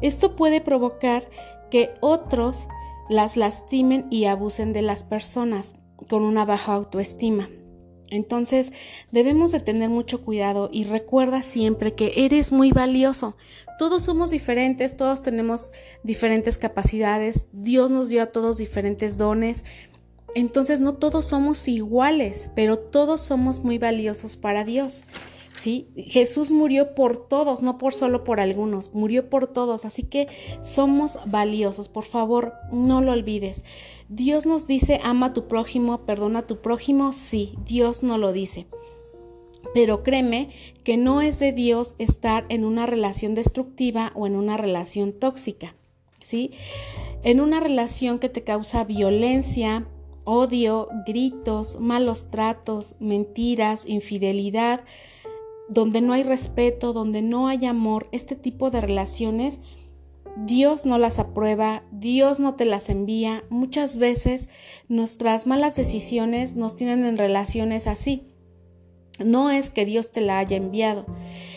Esto 0.00 0.36
puede 0.36 0.60
provocar 0.60 1.28
que 1.70 1.90
otros 2.00 2.68
las 3.08 3.36
lastimen 3.36 4.06
y 4.10 4.26
abusen 4.26 4.72
de 4.72 4.82
las 4.82 5.04
personas 5.04 5.74
con 6.08 6.22
una 6.22 6.44
baja 6.44 6.74
autoestima. 6.74 7.48
Entonces 8.10 8.72
debemos 9.12 9.52
de 9.52 9.60
tener 9.60 9.90
mucho 9.90 10.24
cuidado 10.24 10.70
y 10.72 10.84
recuerda 10.84 11.42
siempre 11.42 11.94
que 11.94 12.12
eres 12.16 12.52
muy 12.52 12.72
valioso. 12.72 13.36
Todos 13.78 14.02
somos 14.02 14.30
diferentes, 14.30 14.96
todos 14.96 15.22
tenemos 15.22 15.72
diferentes 16.02 16.58
capacidades, 16.58 17.46
Dios 17.52 17.90
nos 17.90 18.08
dio 18.08 18.22
a 18.22 18.26
todos 18.26 18.58
diferentes 18.58 19.18
dones. 19.18 19.64
Entonces 20.34 20.80
no 20.80 20.94
todos 20.94 21.26
somos 21.26 21.68
iguales, 21.68 22.50
pero 22.54 22.78
todos 22.78 23.20
somos 23.20 23.64
muy 23.64 23.78
valiosos 23.78 24.36
para 24.36 24.64
Dios. 24.64 25.04
¿Sí? 25.58 25.88
Jesús 25.96 26.50
murió 26.50 26.94
por 26.94 27.28
todos, 27.28 27.62
no 27.62 27.78
por 27.78 27.92
solo 27.92 28.24
por 28.24 28.40
algunos, 28.40 28.94
murió 28.94 29.28
por 29.28 29.48
todos, 29.48 29.84
así 29.84 30.04
que 30.04 30.28
somos 30.62 31.18
valiosos, 31.26 31.88
por 31.88 32.04
favor, 32.04 32.54
no 32.72 33.00
lo 33.00 33.12
olvides. 33.12 33.64
Dios 34.08 34.46
nos 34.46 34.66
dice, 34.66 35.00
ama 35.02 35.26
a 35.26 35.32
tu 35.34 35.48
prójimo, 35.48 36.06
perdona 36.06 36.40
a 36.40 36.46
tu 36.46 36.60
prójimo, 36.60 37.12
sí, 37.12 37.54
Dios 37.66 38.02
no 38.02 38.18
lo 38.18 38.32
dice. 38.32 38.66
Pero 39.74 40.02
créeme 40.02 40.48
que 40.84 40.96
no 40.96 41.20
es 41.20 41.40
de 41.40 41.52
Dios 41.52 41.94
estar 41.98 42.46
en 42.48 42.64
una 42.64 42.86
relación 42.86 43.34
destructiva 43.34 44.12
o 44.14 44.26
en 44.26 44.36
una 44.36 44.56
relación 44.56 45.12
tóxica, 45.12 45.74
¿sí? 46.22 46.52
En 47.24 47.40
una 47.40 47.58
relación 47.58 48.20
que 48.20 48.28
te 48.28 48.44
causa 48.44 48.84
violencia, 48.84 49.86
odio, 50.24 50.88
gritos, 51.04 51.80
malos 51.80 52.28
tratos, 52.28 52.94
mentiras, 53.00 53.86
infidelidad, 53.86 54.84
donde 55.68 56.00
no 56.00 56.12
hay 56.12 56.22
respeto, 56.22 56.92
donde 56.92 57.22
no 57.22 57.48
hay 57.48 57.66
amor, 57.66 58.08
este 58.12 58.36
tipo 58.36 58.70
de 58.70 58.80
relaciones, 58.80 59.60
Dios 60.36 60.86
no 60.86 60.98
las 60.98 61.18
aprueba, 61.18 61.82
Dios 61.90 62.38
no 62.38 62.54
te 62.54 62.64
las 62.64 62.90
envía. 62.90 63.44
Muchas 63.50 63.96
veces 63.96 64.48
nuestras 64.88 65.46
malas 65.46 65.74
decisiones 65.74 66.54
nos 66.54 66.76
tienen 66.76 67.04
en 67.04 67.18
relaciones 67.18 67.86
así. 67.86 68.28
No 69.24 69.50
es 69.50 69.70
que 69.70 69.84
Dios 69.84 70.12
te 70.12 70.20
la 70.20 70.38
haya 70.38 70.56
enviado. 70.56 71.06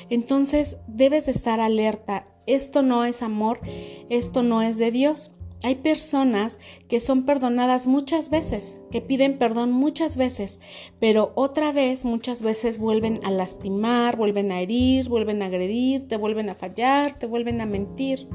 Entonces 0.09 0.77
debes 0.87 1.27
estar 1.27 1.59
alerta. 1.59 2.25
Esto 2.47 2.81
no 2.81 3.05
es 3.05 3.21
amor, 3.21 3.61
esto 4.09 4.41
no 4.41 4.63
es 4.63 4.77
de 4.77 4.91
Dios. 4.91 5.31
Hay 5.63 5.75
personas 5.75 6.59
que 6.87 6.99
son 6.99 7.23
perdonadas 7.23 7.85
muchas 7.85 8.31
veces, 8.31 8.81
que 8.89 8.99
piden 8.99 9.37
perdón 9.37 9.71
muchas 9.71 10.17
veces, 10.17 10.59
pero 10.99 11.33
otra 11.35 11.71
vez 11.71 12.03
muchas 12.03 12.41
veces 12.41 12.79
vuelven 12.79 13.19
a 13.23 13.29
lastimar, 13.29 14.17
vuelven 14.17 14.51
a 14.51 14.59
herir, 14.59 15.07
vuelven 15.07 15.43
a 15.43 15.45
agredir, 15.45 16.07
te 16.07 16.17
vuelven 16.17 16.49
a 16.49 16.55
fallar, 16.55 17.17
te 17.19 17.27
vuelven 17.27 17.61
a 17.61 17.67
mentir. 17.67 18.27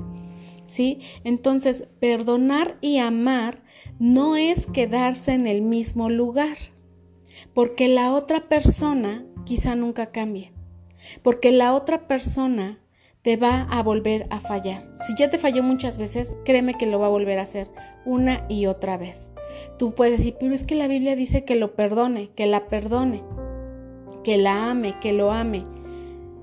¿Sí? 0.66 1.00
Entonces, 1.24 1.88
perdonar 2.00 2.76
y 2.80 2.98
amar 2.98 3.62
no 3.98 4.36
es 4.36 4.66
quedarse 4.66 5.32
en 5.32 5.46
el 5.46 5.62
mismo 5.62 6.10
lugar, 6.10 6.56
porque 7.54 7.88
la 7.88 8.12
otra 8.12 8.48
persona 8.48 9.24
quizá 9.44 9.76
nunca 9.76 10.10
cambie, 10.10 10.52
porque 11.22 11.52
la 11.52 11.72
otra 11.72 12.08
persona 12.08 12.80
te 13.26 13.36
va 13.36 13.66
a 13.72 13.82
volver 13.82 14.28
a 14.30 14.38
fallar. 14.38 14.88
Si 14.92 15.16
ya 15.16 15.28
te 15.28 15.36
falló 15.36 15.64
muchas 15.64 15.98
veces, 15.98 16.36
créeme 16.44 16.74
que 16.74 16.86
lo 16.86 17.00
va 17.00 17.06
a 17.06 17.08
volver 17.08 17.40
a 17.40 17.42
hacer 17.42 17.66
una 18.04 18.46
y 18.48 18.66
otra 18.66 18.96
vez. 18.98 19.32
Tú 19.80 19.96
puedes 19.96 20.18
decir, 20.18 20.36
pero 20.38 20.54
es 20.54 20.62
que 20.62 20.76
la 20.76 20.86
Biblia 20.86 21.16
dice 21.16 21.44
que 21.44 21.56
lo 21.56 21.74
perdone, 21.74 22.30
que 22.36 22.46
la 22.46 22.68
perdone, 22.68 23.24
que 24.22 24.36
la 24.36 24.70
ame, 24.70 24.94
que 25.00 25.12
lo 25.12 25.32
ame. 25.32 25.66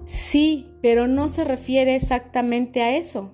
Sí, 0.04 0.74
pero 0.82 1.08
no 1.08 1.30
se 1.30 1.46
refiere 1.46 1.96
exactamente 1.96 2.82
a 2.82 2.98
eso. 2.98 3.32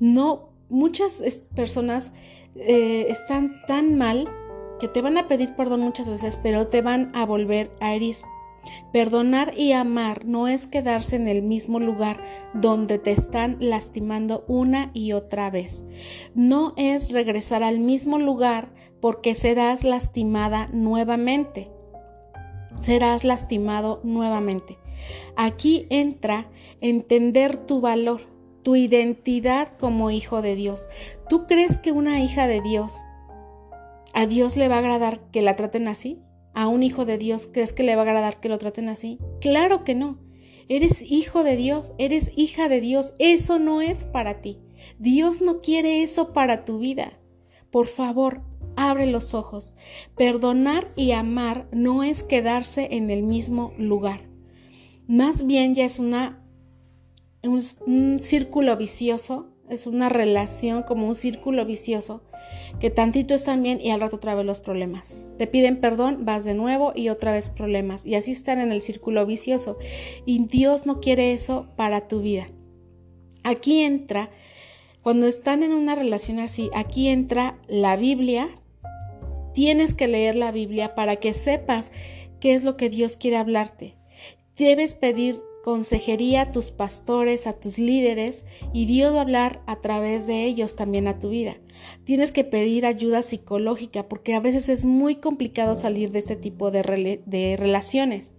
No, 0.00 0.48
muchas 0.70 1.22
personas 1.54 2.14
eh, 2.54 3.08
están 3.10 3.60
tan 3.66 3.98
mal 3.98 4.26
que 4.80 4.88
te 4.88 5.02
van 5.02 5.18
a 5.18 5.28
pedir 5.28 5.54
perdón 5.54 5.82
muchas 5.82 6.08
veces, 6.08 6.38
pero 6.42 6.68
te 6.68 6.80
van 6.80 7.10
a 7.14 7.26
volver 7.26 7.70
a 7.80 7.94
herir. 7.94 8.16
Perdonar 8.92 9.52
y 9.56 9.72
amar 9.72 10.24
no 10.24 10.48
es 10.48 10.66
quedarse 10.66 11.16
en 11.16 11.28
el 11.28 11.42
mismo 11.42 11.78
lugar 11.78 12.22
donde 12.54 12.98
te 12.98 13.10
están 13.10 13.56
lastimando 13.60 14.44
una 14.48 14.90
y 14.94 15.12
otra 15.12 15.50
vez. 15.50 15.84
No 16.34 16.74
es 16.76 17.12
regresar 17.12 17.62
al 17.62 17.78
mismo 17.78 18.18
lugar 18.18 18.70
porque 19.00 19.34
serás 19.34 19.84
lastimada 19.84 20.68
nuevamente. 20.72 21.70
Serás 22.80 23.24
lastimado 23.24 24.00
nuevamente. 24.02 24.78
Aquí 25.36 25.86
entra 25.90 26.48
entender 26.80 27.56
tu 27.56 27.80
valor, 27.80 28.22
tu 28.62 28.76
identidad 28.76 29.68
como 29.78 30.10
hijo 30.10 30.42
de 30.42 30.54
Dios. 30.54 30.88
¿Tú 31.28 31.46
crees 31.46 31.78
que 31.78 31.92
una 31.92 32.20
hija 32.20 32.46
de 32.46 32.60
Dios 32.60 32.94
a 34.14 34.26
Dios 34.26 34.56
le 34.56 34.68
va 34.68 34.76
a 34.76 34.78
agradar 34.78 35.20
que 35.30 35.42
la 35.42 35.56
traten 35.56 35.88
así? 35.88 36.20
A 36.58 36.66
un 36.66 36.82
hijo 36.82 37.04
de 37.04 37.18
Dios, 37.18 37.48
¿crees 37.52 37.72
que 37.72 37.84
le 37.84 37.94
va 37.94 38.02
a 38.02 38.04
agradar 38.04 38.40
que 38.40 38.48
lo 38.48 38.58
traten 38.58 38.88
así? 38.88 39.20
Claro 39.40 39.84
que 39.84 39.94
no. 39.94 40.18
Eres 40.68 41.02
hijo 41.02 41.44
de 41.44 41.56
Dios, 41.56 41.92
eres 41.98 42.32
hija 42.34 42.68
de 42.68 42.80
Dios. 42.80 43.14
Eso 43.20 43.60
no 43.60 43.80
es 43.80 44.04
para 44.04 44.40
ti. 44.40 44.58
Dios 44.98 45.40
no 45.40 45.60
quiere 45.60 46.02
eso 46.02 46.32
para 46.32 46.64
tu 46.64 46.80
vida. 46.80 47.12
Por 47.70 47.86
favor, 47.86 48.42
abre 48.74 49.06
los 49.06 49.34
ojos. 49.34 49.76
Perdonar 50.16 50.92
y 50.96 51.12
amar 51.12 51.68
no 51.70 52.02
es 52.02 52.24
quedarse 52.24 52.88
en 52.90 53.10
el 53.10 53.22
mismo 53.22 53.72
lugar. 53.78 54.28
Más 55.06 55.46
bien 55.46 55.76
ya 55.76 55.84
es 55.84 56.00
una 56.00 56.44
un, 57.44 58.18
círculo 58.18 58.76
vicioso 58.76 59.54
es 59.70 59.86
una 59.86 60.08
relación 60.08 60.82
como 60.82 61.06
un 61.06 61.14
círculo 61.14 61.64
vicioso 61.64 62.22
que 62.80 62.90
tantito 62.90 63.34
están 63.34 63.62
bien 63.62 63.80
y 63.80 63.90
al 63.90 64.00
rato 64.00 64.16
otra 64.16 64.34
vez 64.34 64.44
los 64.44 64.60
problemas. 64.60 65.32
Te 65.38 65.46
piden 65.46 65.80
perdón, 65.80 66.24
vas 66.24 66.44
de 66.44 66.54
nuevo 66.54 66.92
y 66.94 67.08
otra 67.08 67.32
vez 67.32 67.50
problemas. 67.50 68.06
Y 68.06 68.14
así 68.14 68.32
están 68.32 68.60
en 68.60 68.72
el 68.72 68.82
círculo 68.82 69.26
vicioso. 69.26 69.76
Y 70.24 70.44
Dios 70.46 70.86
no 70.86 71.00
quiere 71.00 71.32
eso 71.32 71.66
para 71.76 72.08
tu 72.08 72.20
vida. 72.20 72.46
Aquí 73.42 73.80
entra, 73.80 74.30
cuando 75.02 75.26
están 75.26 75.62
en 75.62 75.72
una 75.72 75.94
relación 75.94 76.38
así, 76.38 76.70
aquí 76.74 77.08
entra 77.08 77.58
la 77.66 77.96
Biblia. 77.96 78.48
Tienes 79.54 79.94
que 79.94 80.08
leer 80.08 80.36
la 80.36 80.52
Biblia 80.52 80.94
para 80.94 81.16
que 81.16 81.34
sepas 81.34 81.92
qué 82.40 82.54
es 82.54 82.64
lo 82.64 82.76
que 82.76 82.90
Dios 82.90 83.16
quiere 83.16 83.36
hablarte. 83.36 83.96
Debes 84.56 84.94
pedir 84.94 85.40
consejería 85.62 86.42
a 86.42 86.52
tus 86.52 86.70
pastores, 86.70 87.46
a 87.46 87.52
tus 87.52 87.78
líderes, 87.78 88.44
y 88.72 88.86
Dios 88.86 89.14
va 89.14 89.18
a 89.18 89.22
hablar 89.22 89.62
a 89.66 89.80
través 89.80 90.26
de 90.26 90.44
ellos 90.44 90.76
también 90.76 91.08
a 91.08 91.18
tu 91.18 91.30
vida. 91.30 91.56
Tienes 92.04 92.32
que 92.32 92.44
pedir 92.44 92.86
ayuda 92.86 93.22
psicológica 93.22 94.08
porque 94.08 94.34
a 94.34 94.40
veces 94.40 94.68
es 94.68 94.84
muy 94.84 95.16
complicado 95.16 95.76
salir 95.76 96.10
de 96.10 96.18
este 96.18 96.36
tipo 96.36 96.70
de, 96.70 97.20
de 97.24 97.56
relaciones. 97.56 98.32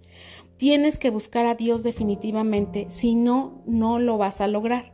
Tienes 0.58 0.98
que 0.98 1.10
buscar 1.10 1.46
a 1.46 1.56
Dios 1.56 1.84
definitivamente, 1.84 2.88
si 2.90 3.16
no, 3.16 3.62
no 3.66 4.00
lo 4.00 4.18
vas 4.18 4.42
a 4.42 4.48
lograr. 4.48 4.94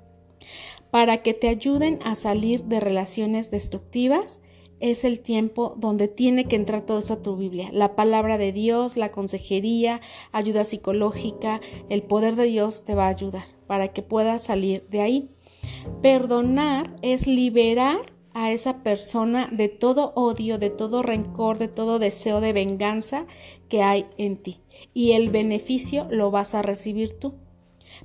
Para 0.91 1.23
que 1.23 1.33
te 1.33 1.47
ayuden 1.49 1.99
a 2.05 2.15
salir 2.15 2.65
de 2.65 2.79
relaciones 2.79 3.49
destructivas, 3.49 4.39
es 4.79 5.03
el 5.03 5.19
tiempo 5.19 5.75
donde 5.77 6.07
tiene 6.07 6.45
que 6.45 6.55
entrar 6.55 6.81
todo 6.81 6.99
eso 6.99 7.13
a 7.13 7.21
tu 7.21 7.35
Biblia. 7.35 7.69
La 7.71 7.95
palabra 7.95 8.38
de 8.38 8.51
Dios, 8.51 8.97
la 8.97 9.11
consejería, 9.11 10.01
ayuda 10.31 10.63
psicológica, 10.63 11.61
el 11.89 12.03
poder 12.03 12.35
de 12.35 12.45
Dios 12.45 12.83
te 12.83 12.95
va 12.95 13.05
a 13.05 13.09
ayudar 13.09 13.45
para 13.67 13.89
que 13.93 14.01
puedas 14.01 14.43
salir 14.43 14.85
de 14.89 15.01
ahí. 15.01 15.29
Perdonar 16.01 16.95
es 17.01 17.27
liberar 17.27 17.97
a 18.33 18.51
esa 18.51 18.83
persona 18.83 19.47
de 19.51 19.69
todo 19.69 20.11
odio, 20.15 20.57
de 20.57 20.69
todo 20.69 21.01
rencor, 21.01 21.57
de 21.57 21.69
todo 21.69 21.99
deseo 21.99 22.41
de 22.41 22.51
venganza 22.51 23.25
que 23.69 23.81
hay 23.81 24.07
en 24.17 24.38
ti. 24.38 24.59
Y 24.93 25.13
el 25.13 25.29
beneficio 25.29 26.05
lo 26.11 26.31
vas 26.31 26.53
a 26.53 26.61
recibir 26.61 27.17
tú 27.17 27.35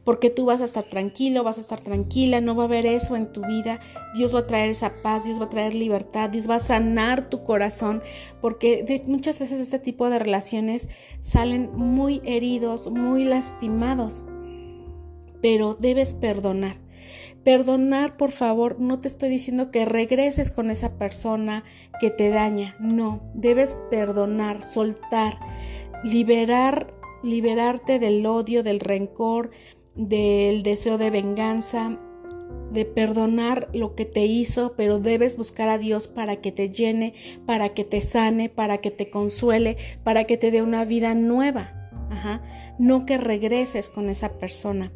porque 0.04 0.30
tú 0.30 0.46
vas 0.46 0.60
a 0.60 0.64
estar 0.64 0.84
tranquilo, 0.84 1.44
vas 1.44 1.58
a 1.58 1.60
estar 1.60 1.80
tranquila, 1.80 2.40
no 2.40 2.54
va 2.54 2.64
a 2.64 2.66
haber 2.66 2.86
eso 2.86 3.16
en 3.16 3.32
tu 3.32 3.42
vida. 3.46 3.80
Dios 4.14 4.34
va 4.34 4.40
a 4.40 4.46
traer 4.46 4.70
esa 4.70 5.02
paz, 5.02 5.24
Dios 5.24 5.40
va 5.40 5.46
a 5.46 5.50
traer 5.50 5.74
libertad, 5.74 6.30
Dios 6.30 6.48
va 6.48 6.56
a 6.56 6.60
sanar 6.60 7.28
tu 7.28 7.44
corazón, 7.44 8.02
porque 8.40 8.84
muchas 9.06 9.38
veces 9.38 9.60
este 9.60 9.78
tipo 9.78 10.10
de 10.10 10.18
relaciones 10.18 10.88
salen 11.20 11.70
muy 11.74 12.20
heridos, 12.24 12.90
muy 12.90 13.24
lastimados, 13.24 14.24
pero 15.42 15.74
debes 15.74 16.14
perdonar. 16.14 16.76
Perdonar, 17.44 18.18
por 18.18 18.32
favor, 18.32 18.78
no 18.80 19.00
te 19.00 19.08
estoy 19.08 19.30
diciendo 19.30 19.70
que 19.70 19.86
regreses 19.86 20.50
con 20.50 20.70
esa 20.70 20.98
persona 20.98 21.64
que 21.98 22.10
te 22.10 22.28
daña, 22.28 22.76
no, 22.78 23.22
debes 23.34 23.78
perdonar, 23.90 24.62
soltar, 24.62 25.38
liberar 26.04 27.00
liberarte 27.22 27.98
del 27.98 28.24
odio, 28.26 28.62
del 28.62 28.80
rencor, 28.80 29.50
del 30.08 30.62
deseo 30.62 30.96
de 30.96 31.10
venganza, 31.10 31.98
de 32.72 32.84
perdonar 32.84 33.68
lo 33.74 33.94
que 33.94 34.04
te 34.04 34.24
hizo, 34.24 34.74
pero 34.76 34.98
debes 34.98 35.36
buscar 35.36 35.68
a 35.68 35.78
Dios 35.78 36.08
para 36.08 36.36
que 36.36 36.52
te 36.52 36.70
llene, 36.70 37.14
para 37.44 37.70
que 37.70 37.84
te 37.84 38.00
sane, 38.00 38.48
para 38.48 38.78
que 38.78 38.90
te 38.90 39.10
consuele, 39.10 39.76
para 40.02 40.24
que 40.24 40.36
te 40.36 40.50
dé 40.50 40.62
una 40.62 40.84
vida 40.84 41.14
nueva. 41.14 41.76
No 42.78 43.06
que 43.06 43.18
regreses 43.18 43.90
con 43.90 44.08
esa 44.08 44.38
persona. 44.38 44.92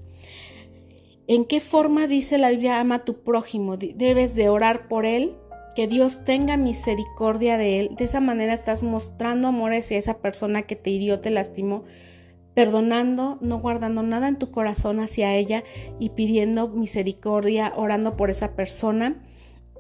¿En 1.27 1.45
qué 1.45 1.61
forma 1.61 2.07
dice 2.07 2.39
la 2.39 2.51
Biblia 2.51 2.81
ama 2.81 2.97
a 2.97 3.05
tu 3.05 3.23
prójimo? 3.23 3.77
Debes 3.77 4.35
de 4.35 4.49
orar 4.49 4.89
por 4.89 5.07
él, 5.07 5.35
que 5.75 5.87
Dios 5.87 6.25
tenga 6.25 6.57
misericordia 6.57 7.59
de 7.59 7.81
él. 7.81 7.91
De 7.97 8.05
esa 8.05 8.21
manera 8.21 8.53
estás 8.53 8.83
mostrando 8.83 9.49
amor 9.49 9.73
hacia 9.73 9.99
esa 9.99 10.19
persona 10.19 10.63
que 10.63 10.77
te 10.77 10.91
hirió, 10.91 11.21
te 11.21 11.31
lastimó, 11.31 11.85
perdonando, 12.55 13.39
no 13.41 13.59
guardando 13.59 14.03
nada 14.03 14.29
en 14.29 14.39
tu 14.39 14.51
corazón 14.51 15.01
hacia 15.01 15.35
ella 15.35 15.65
y 15.99 16.11
pidiendo 16.11 16.69
misericordia, 16.69 17.73
orando 17.77 18.17
por 18.17 18.31
esa 18.31 18.55
persona, 18.55 19.21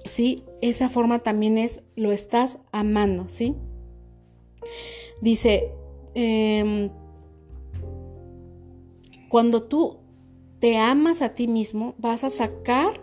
¿sí? 0.04 0.44
Esa 0.60 0.88
forma 0.88 1.20
también 1.20 1.56
es, 1.56 1.82
lo 1.94 2.12
estás 2.12 2.58
amando, 2.72 3.28
¿sí? 3.28 3.54
Dice, 5.20 5.70
em, 6.14 6.90
cuando 9.28 9.62
tú 9.62 10.00
te 10.58 10.78
amas 10.78 11.22
a 11.22 11.34
ti 11.34 11.46
mismo, 11.46 11.94
vas 11.98 12.24
a 12.24 12.30
sacar 12.30 13.00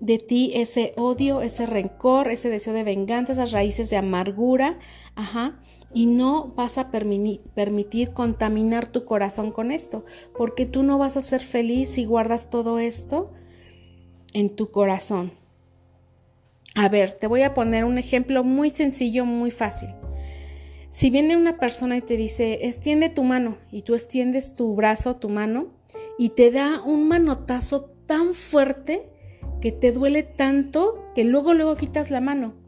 de 0.00 0.18
ti 0.18 0.52
ese 0.54 0.94
odio, 0.96 1.42
ese 1.42 1.66
rencor, 1.66 2.28
ese 2.28 2.48
deseo 2.48 2.72
de 2.72 2.84
venganza, 2.84 3.32
esas 3.32 3.52
raíces 3.52 3.90
de 3.90 3.96
amargura, 3.96 4.78
ajá, 5.14 5.60
y 5.92 6.06
no 6.06 6.52
vas 6.56 6.78
a 6.78 6.90
permitir 6.90 8.12
contaminar 8.12 8.86
tu 8.86 9.04
corazón 9.04 9.50
con 9.50 9.72
esto, 9.72 10.04
porque 10.36 10.66
tú 10.66 10.82
no 10.82 10.98
vas 10.98 11.16
a 11.16 11.22
ser 11.22 11.40
feliz 11.40 11.90
si 11.90 12.04
guardas 12.04 12.50
todo 12.50 12.78
esto 12.78 13.32
en 14.32 14.54
tu 14.54 14.70
corazón. 14.70 15.32
A 16.76 16.88
ver, 16.88 17.12
te 17.12 17.26
voy 17.26 17.42
a 17.42 17.54
poner 17.54 17.84
un 17.84 17.98
ejemplo 17.98 18.44
muy 18.44 18.70
sencillo, 18.70 19.24
muy 19.24 19.50
fácil. 19.50 19.90
Si 20.90 21.10
viene 21.10 21.36
una 21.36 21.58
persona 21.58 21.96
y 21.96 22.02
te 22.02 22.16
dice, 22.16 22.66
extiende 22.66 23.08
tu 23.08 23.24
mano, 23.24 23.58
y 23.70 23.82
tú 23.82 23.94
extiendes 23.94 24.54
tu 24.54 24.74
brazo, 24.74 25.16
tu 25.16 25.28
mano, 25.28 25.68
y 26.18 26.30
te 26.30 26.50
da 26.52 26.82
un 26.82 27.08
manotazo 27.08 27.90
tan 28.06 28.34
fuerte 28.34 29.10
que 29.60 29.72
te 29.72 29.92
duele 29.92 30.22
tanto 30.22 31.04
que 31.14 31.24
luego 31.24 31.54
luego 31.54 31.76
quitas 31.76 32.10
la 32.10 32.20
mano 32.20 32.59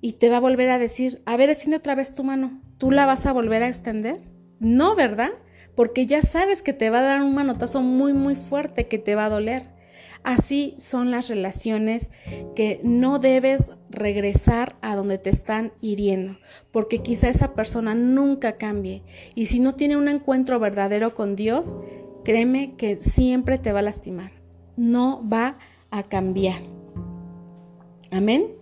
y 0.00 0.12
te 0.14 0.28
va 0.28 0.36
a 0.36 0.40
volver 0.40 0.70
a 0.70 0.78
decir, 0.78 1.22
a 1.26 1.36
ver, 1.36 1.50
extiende 1.50 1.76
otra 1.76 1.94
vez 1.94 2.14
tu 2.14 2.24
mano, 2.24 2.60
¿tú 2.78 2.90
la 2.90 3.06
vas 3.06 3.26
a 3.26 3.32
volver 3.32 3.62
a 3.62 3.68
extender? 3.68 4.20
No, 4.60 4.94
¿verdad? 4.94 5.30
Porque 5.74 6.06
ya 6.06 6.22
sabes 6.22 6.62
que 6.62 6.72
te 6.72 6.90
va 6.90 7.00
a 7.00 7.02
dar 7.02 7.22
un 7.22 7.34
manotazo 7.34 7.82
muy, 7.82 8.12
muy 8.12 8.34
fuerte 8.34 8.88
que 8.88 8.98
te 8.98 9.14
va 9.14 9.26
a 9.26 9.30
doler. 9.30 9.76
Así 10.24 10.74
son 10.78 11.10
las 11.10 11.28
relaciones 11.28 12.10
que 12.54 12.80
no 12.82 13.18
debes 13.18 13.72
regresar 13.88 14.76
a 14.82 14.96
donde 14.96 15.18
te 15.18 15.30
están 15.30 15.72
hiriendo, 15.80 16.38
porque 16.72 16.98
quizá 16.98 17.28
esa 17.28 17.54
persona 17.54 17.94
nunca 17.94 18.56
cambie. 18.56 19.04
Y 19.34 19.46
si 19.46 19.60
no 19.60 19.74
tiene 19.74 19.96
un 19.96 20.08
encuentro 20.08 20.58
verdadero 20.58 21.14
con 21.14 21.36
Dios, 21.36 21.76
créeme 22.24 22.74
que 22.76 22.98
siempre 23.00 23.58
te 23.58 23.72
va 23.72 23.78
a 23.78 23.82
lastimar. 23.82 24.32
No 24.76 25.26
va 25.26 25.58
a 25.90 26.02
cambiar. 26.02 26.60
Amén. 28.10 28.57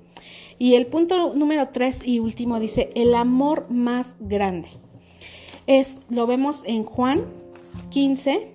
Y 0.58 0.74
el 0.74 0.86
punto 0.86 1.34
número 1.34 1.68
tres 1.68 2.06
y 2.06 2.18
último 2.18 2.58
dice, 2.58 2.90
el 2.94 3.14
amor 3.14 3.66
más 3.70 4.16
grande. 4.20 4.68
Es, 5.66 5.98
lo 6.10 6.26
vemos 6.26 6.62
en 6.64 6.84
Juan 6.84 7.24
15. 7.90 8.52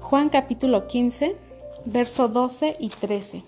Juan 0.00 0.28
capítulo 0.28 0.86
15, 0.86 1.36
verso 1.86 2.28
12 2.28 2.76
y 2.78 2.88
13. 2.88 3.42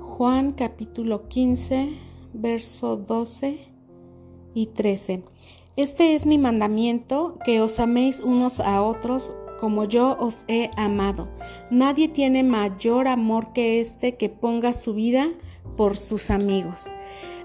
Juan 0.00 0.52
capítulo 0.52 1.28
15, 1.28 1.96
verso 2.32 2.96
12 2.96 3.58
y 4.54 4.66
13. 4.66 5.22
Este 5.78 6.16
es 6.16 6.26
mi 6.26 6.38
mandamiento, 6.38 7.38
que 7.44 7.60
os 7.60 7.78
améis 7.78 8.18
unos 8.18 8.58
a 8.58 8.82
otros 8.82 9.32
como 9.60 9.84
yo 9.84 10.16
os 10.18 10.44
he 10.48 10.72
amado. 10.76 11.28
Nadie 11.70 12.08
tiene 12.08 12.42
mayor 12.42 13.06
amor 13.06 13.52
que 13.52 13.80
este 13.80 14.16
que 14.16 14.28
ponga 14.28 14.72
su 14.72 14.92
vida 14.94 15.28
por 15.76 15.96
sus 15.96 16.32
amigos. 16.32 16.90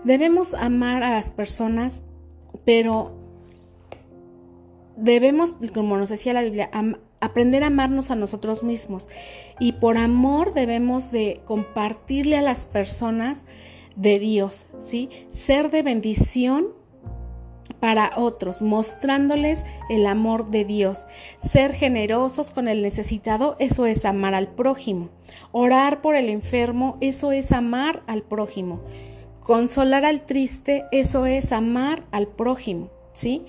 Debemos 0.04 0.56
amar 0.56 1.04
a 1.04 1.12
las 1.12 1.30
personas, 1.30 2.02
pero 2.66 3.12
debemos, 4.98 5.54
como 5.72 5.96
nos 5.96 6.10
decía 6.10 6.34
la 6.34 6.42
Biblia, 6.42 6.72
aprender 7.22 7.64
a 7.64 7.68
amarnos 7.68 8.10
a 8.10 8.16
nosotros 8.16 8.64
mismos. 8.64 9.10
Y 9.60 9.74
por 9.74 10.00
amor 10.00 10.56
debemos 10.56 11.12
de 11.12 11.42
compartirle 11.46 12.38
a 12.38 12.42
las 12.42 12.66
personas 12.66 13.46
de 13.96 14.18
Dios, 14.18 14.66
¿sí? 14.80 15.12
Ser 15.32 15.70
de 15.70 15.84
bendición 15.84 16.82
para 17.84 18.14
otros, 18.16 18.62
mostrándoles 18.62 19.66
el 19.90 20.06
amor 20.06 20.48
de 20.48 20.64
Dios. 20.64 21.06
Ser 21.42 21.74
generosos 21.74 22.50
con 22.50 22.70
el 22.70 22.82
necesitado, 22.82 23.58
eso 23.60 23.86
es 23.86 24.06
amar 24.06 24.36
al 24.36 24.48
prójimo. 24.48 25.10
Orar 25.52 26.02
por 26.02 26.16
el 26.16 26.30
enfermo, 26.30 26.98
eso 27.02 27.34
es 27.34 27.52
amar 27.52 28.02
al 28.08 28.22
prójimo. 28.22 28.80
Consolar 29.42 30.06
al 30.06 30.26
triste, 30.26 30.86
eso 30.94 31.26
es 31.26 31.52
amar 31.52 32.06
al 32.12 32.28
prójimo, 32.30 32.88
¿sí? 33.12 33.44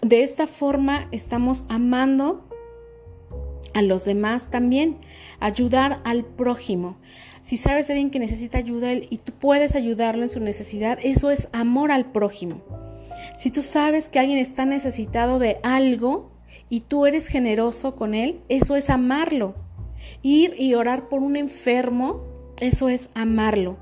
De 0.00 0.22
esta 0.22 0.46
forma 0.46 1.08
estamos 1.10 1.64
amando 1.68 2.48
a 3.74 3.82
los 3.82 4.04
demás 4.04 4.52
también, 4.52 4.98
ayudar 5.40 6.00
al 6.04 6.24
prójimo. 6.24 6.96
Si 7.42 7.56
sabes 7.56 7.88
de 7.88 7.94
alguien 7.94 8.12
que 8.12 8.20
necesita 8.20 8.58
ayuda 8.58 8.92
y 8.92 9.18
tú 9.18 9.32
puedes 9.32 9.74
ayudarlo 9.74 10.22
en 10.22 10.30
su 10.30 10.38
necesidad, 10.38 11.00
eso 11.02 11.32
es 11.32 11.48
amor 11.52 11.90
al 11.90 12.12
prójimo. 12.12 12.83
Si 13.36 13.50
tú 13.50 13.62
sabes 13.62 14.08
que 14.08 14.18
alguien 14.18 14.38
está 14.38 14.64
necesitado 14.64 15.38
de 15.38 15.58
algo 15.62 16.30
y 16.68 16.80
tú 16.80 17.06
eres 17.06 17.26
generoso 17.26 17.96
con 17.96 18.14
él, 18.14 18.40
eso 18.48 18.76
es 18.76 18.90
amarlo. 18.90 19.54
Ir 20.22 20.54
y 20.58 20.74
orar 20.74 21.08
por 21.08 21.22
un 21.22 21.36
enfermo, 21.36 22.22
eso 22.60 22.88
es 22.88 23.10
amarlo. 23.14 23.76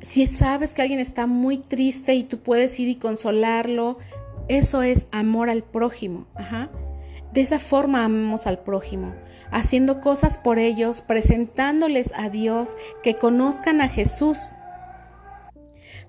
Si 0.00 0.26
sabes 0.26 0.74
que 0.74 0.82
alguien 0.82 1.00
está 1.00 1.26
muy 1.26 1.58
triste 1.58 2.14
y 2.14 2.24
tú 2.24 2.38
puedes 2.38 2.78
ir 2.80 2.88
y 2.88 2.96
consolarlo, 2.96 3.98
eso 4.48 4.82
es 4.82 5.06
amor 5.12 5.48
al 5.48 5.62
prójimo. 5.62 6.26
De 7.32 7.40
esa 7.40 7.58
forma 7.58 8.04
amamos 8.04 8.46
al 8.46 8.58
prójimo, 8.58 9.14
haciendo 9.50 10.00
cosas 10.00 10.36
por 10.36 10.58
ellos, 10.58 11.00
presentándoles 11.00 12.12
a 12.16 12.28
Dios, 12.28 12.76
que 13.02 13.16
conozcan 13.16 13.80
a 13.80 13.88
Jesús. 13.88 14.52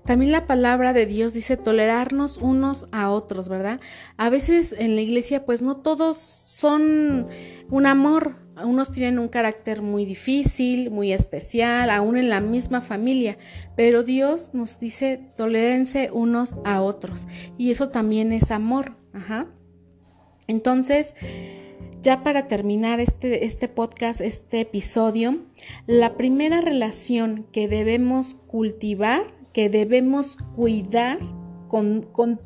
También 0.04 0.32
la 0.32 0.46
palabra 0.46 0.92
de 0.92 1.06
Dios 1.06 1.32
dice 1.32 1.56
tolerarnos 1.56 2.36
unos 2.36 2.86
a 2.92 3.10
otros, 3.10 3.48
¿verdad? 3.48 3.80
A 4.18 4.28
veces 4.28 4.74
en 4.78 4.96
la 4.96 5.00
iglesia 5.00 5.46
pues 5.46 5.62
no 5.62 5.78
todos 5.78 6.18
son 6.18 7.28
un 7.70 7.86
amor, 7.86 8.36
unos 8.62 8.92
tienen 8.92 9.18
un 9.18 9.28
carácter 9.28 9.80
muy 9.80 10.04
difícil, 10.04 10.90
muy 10.90 11.12
especial, 11.12 11.88
aún 11.88 12.18
en 12.18 12.28
la 12.28 12.42
misma 12.42 12.82
familia, 12.82 13.38
pero 13.76 14.02
Dios 14.02 14.50
nos 14.52 14.78
dice 14.78 15.20
tolérense 15.36 16.10
unos 16.12 16.54
a 16.64 16.82
otros 16.82 17.26
y 17.56 17.70
eso 17.70 17.88
también 17.88 18.32
es 18.32 18.50
amor, 18.50 18.96
ajá. 19.14 19.46
Entonces, 20.46 21.14
ya 22.02 22.22
para 22.22 22.46
terminar 22.46 23.00
este, 23.00 23.46
este 23.46 23.68
podcast, 23.68 24.20
este 24.20 24.60
episodio, 24.60 25.38
la 25.86 26.18
primera 26.18 26.60
relación 26.60 27.46
que 27.50 27.66
debemos 27.68 28.34
cultivar 28.46 29.43
que 29.54 29.70
debemos 29.70 30.36
cuidar 30.56 31.18
con, 31.68 32.02
con, 32.02 32.38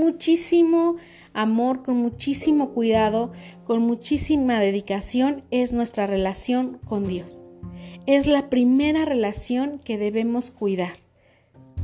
muchísimo 0.00 0.96
amor, 1.34 1.82
con 1.82 1.98
muchísimo 1.98 2.70
cuidado, 2.70 3.30
con 3.64 3.82
muchísima 3.82 4.58
dedicación, 4.58 5.44
es 5.50 5.72
nuestra 5.72 6.06
relación 6.06 6.78
con 6.84 7.06
Dios. 7.06 7.44
Es 8.06 8.26
la 8.26 8.48
primera 8.48 9.04
relación 9.04 9.78
que 9.78 9.98
debemos 9.98 10.50
cuidar 10.50 10.94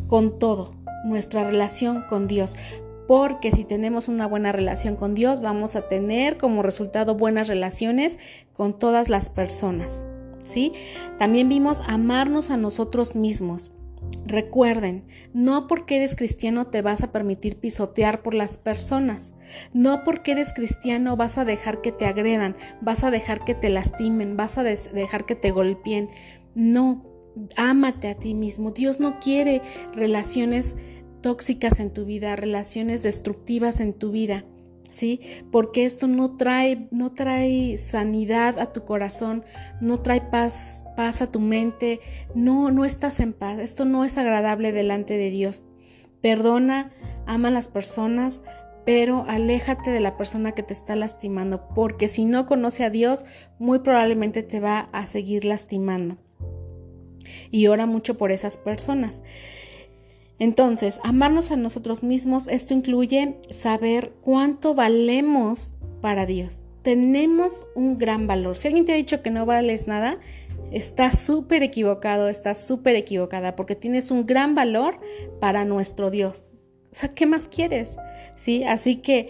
con 0.06 0.38
todo, 0.38 0.72
nuestra 1.04 1.44
relación 1.44 2.04
con 2.08 2.26
Dios. 2.26 2.56
Porque 3.06 3.52
si 3.52 3.64
tenemos 3.64 4.08
una 4.08 4.26
buena 4.26 4.52
relación 4.52 4.96
con 4.96 5.14
Dios, 5.14 5.42
vamos 5.42 5.76
a 5.76 5.88
tener 5.88 6.38
como 6.38 6.62
resultado 6.62 7.14
buenas 7.14 7.48
relaciones 7.48 8.18
con 8.54 8.78
todas 8.78 9.10
las 9.10 9.28
personas. 9.28 10.06
¿Sí? 10.44 10.72
También 11.18 11.48
vimos 11.48 11.82
amarnos 11.86 12.50
a 12.50 12.56
nosotros 12.56 13.16
mismos. 13.16 13.72
Recuerden, 14.24 15.04
no 15.34 15.66
porque 15.66 15.96
eres 15.96 16.14
cristiano 16.14 16.68
te 16.68 16.80
vas 16.80 17.02
a 17.02 17.10
permitir 17.10 17.58
pisotear 17.58 18.22
por 18.22 18.34
las 18.34 18.56
personas. 18.56 19.34
No 19.72 20.04
porque 20.04 20.32
eres 20.32 20.52
cristiano 20.52 21.16
vas 21.16 21.38
a 21.38 21.44
dejar 21.44 21.80
que 21.80 21.92
te 21.92 22.06
agredan, 22.06 22.56
vas 22.80 23.04
a 23.04 23.10
dejar 23.10 23.44
que 23.44 23.54
te 23.54 23.68
lastimen, 23.68 24.36
vas 24.36 24.58
a 24.58 24.62
dejar 24.62 25.26
que 25.26 25.34
te 25.34 25.50
golpeen. 25.50 26.08
No, 26.54 27.04
ámate 27.56 28.08
a 28.08 28.14
ti 28.14 28.34
mismo. 28.34 28.70
Dios 28.70 29.00
no 29.00 29.18
quiere 29.18 29.60
relaciones 29.94 30.76
tóxicas 31.20 31.80
en 31.80 31.92
tu 31.92 32.04
vida, 32.04 32.36
relaciones 32.36 33.02
destructivas 33.02 33.80
en 33.80 33.92
tu 33.92 34.10
vida. 34.10 34.44
Porque 35.50 35.84
esto 35.84 36.06
no 36.06 36.36
trae, 36.36 36.88
no 36.90 37.12
trae 37.12 37.78
sanidad 37.78 38.58
a 38.58 38.72
tu 38.72 38.84
corazón, 38.84 39.44
no 39.80 40.00
trae 40.00 40.20
paz, 40.20 40.84
paz 40.96 41.22
a 41.22 41.30
tu 41.30 41.40
mente, 41.40 42.00
no, 42.34 42.70
no 42.70 42.84
estás 42.84 43.20
en 43.20 43.32
paz, 43.32 43.58
esto 43.58 43.84
no 43.84 44.04
es 44.04 44.18
agradable 44.18 44.72
delante 44.72 45.16
de 45.16 45.30
Dios. 45.30 45.64
Perdona, 46.20 46.92
ama 47.26 47.48
a 47.48 47.52
las 47.52 47.68
personas, 47.68 48.42
pero 48.84 49.24
aléjate 49.28 49.90
de 49.90 50.00
la 50.00 50.16
persona 50.16 50.52
que 50.52 50.62
te 50.62 50.72
está 50.72 50.94
lastimando, 50.96 51.68
porque 51.74 52.08
si 52.08 52.24
no 52.24 52.46
conoce 52.46 52.84
a 52.84 52.90
Dios, 52.90 53.24
muy 53.58 53.80
probablemente 53.80 54.42
te 54.42 54.60
va 54.60 54.80
a 54.92 55.06
seguir 55.06 55.44
lastimando. 55.44 56.18
Y 57.50 57.68
ora 57.68 57.86
mucho 57.86 58.16
por 58.16 58.32
esas 58.32 58.56
personas. 58.56 59.22
Entonces, 60.42 60.98
amarnos 61.04 61.52
a 61.52 61.56
nosotros 61.56 62.02
mismos, 62.02 62.48
esto 62.48 62.74
incluye 62.74 63.36
saber 63.52 64.12
cuánto 64.22 64.74
valemos 64.74 65.76
para 66.00 66.26
Dios. 66.26 66.64
Tenemos 66.82 67.64
un 67.76 67.96
gran 67.96 68.26
valor. 68.26 68.56
Si 68.56 68.66
alguien 68.66 68.84
te 68.84 68.90
ha 68.90 68.96
dicho 68.96 69.22
que 69.22 69.30
no 69.30 69.46
vales 69.46 69.86
nada, 69.86 70.18
está 70.72 71.14
súper 71.14 71.62
equivocado, 71.62 72.28
está 72.28 72.56
súper 72.56 72.96
equivocada, 72.96 73.54
porque 73.54 73.76
tienes 73.76 74.10
un 74.10 74.26
gran 74.26 74.56
valor 74.56 74.98
para 75.38 75.64
nuestro 75.64 76.10
Dios. 76.10 76.50
O 76.90 76.94
sea, 76.96 77.14
¿qué 77.14 77.24
más 77.24 77.46
quieres? 77.46 77.98
¿Sí? 78.34 78.64
Así 78.64 78.96
que 78.96 79.28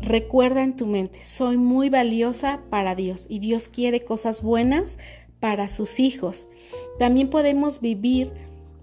recuerda 0.00 0.62
en 0.62 0.74
tu 0.74 0.86
mente, 0.86 1.22
soy 1.22 1.58
muy 1.58 1.90
valiosa 1.90 2.62
para 2.70 2.94
Dios 2.94 3.26
y 3.28 3.40
Dios 3.40 3.68
quiere 3.68 4.04
cosas 4.04 4.42
buenas 4.42 4.96
para 5.38 5.68
sus 5.68 6.00
hijos. 6.00 6.48
También 6.98 7.28
podemos 7.28 7.82
vivir 7.82 8.32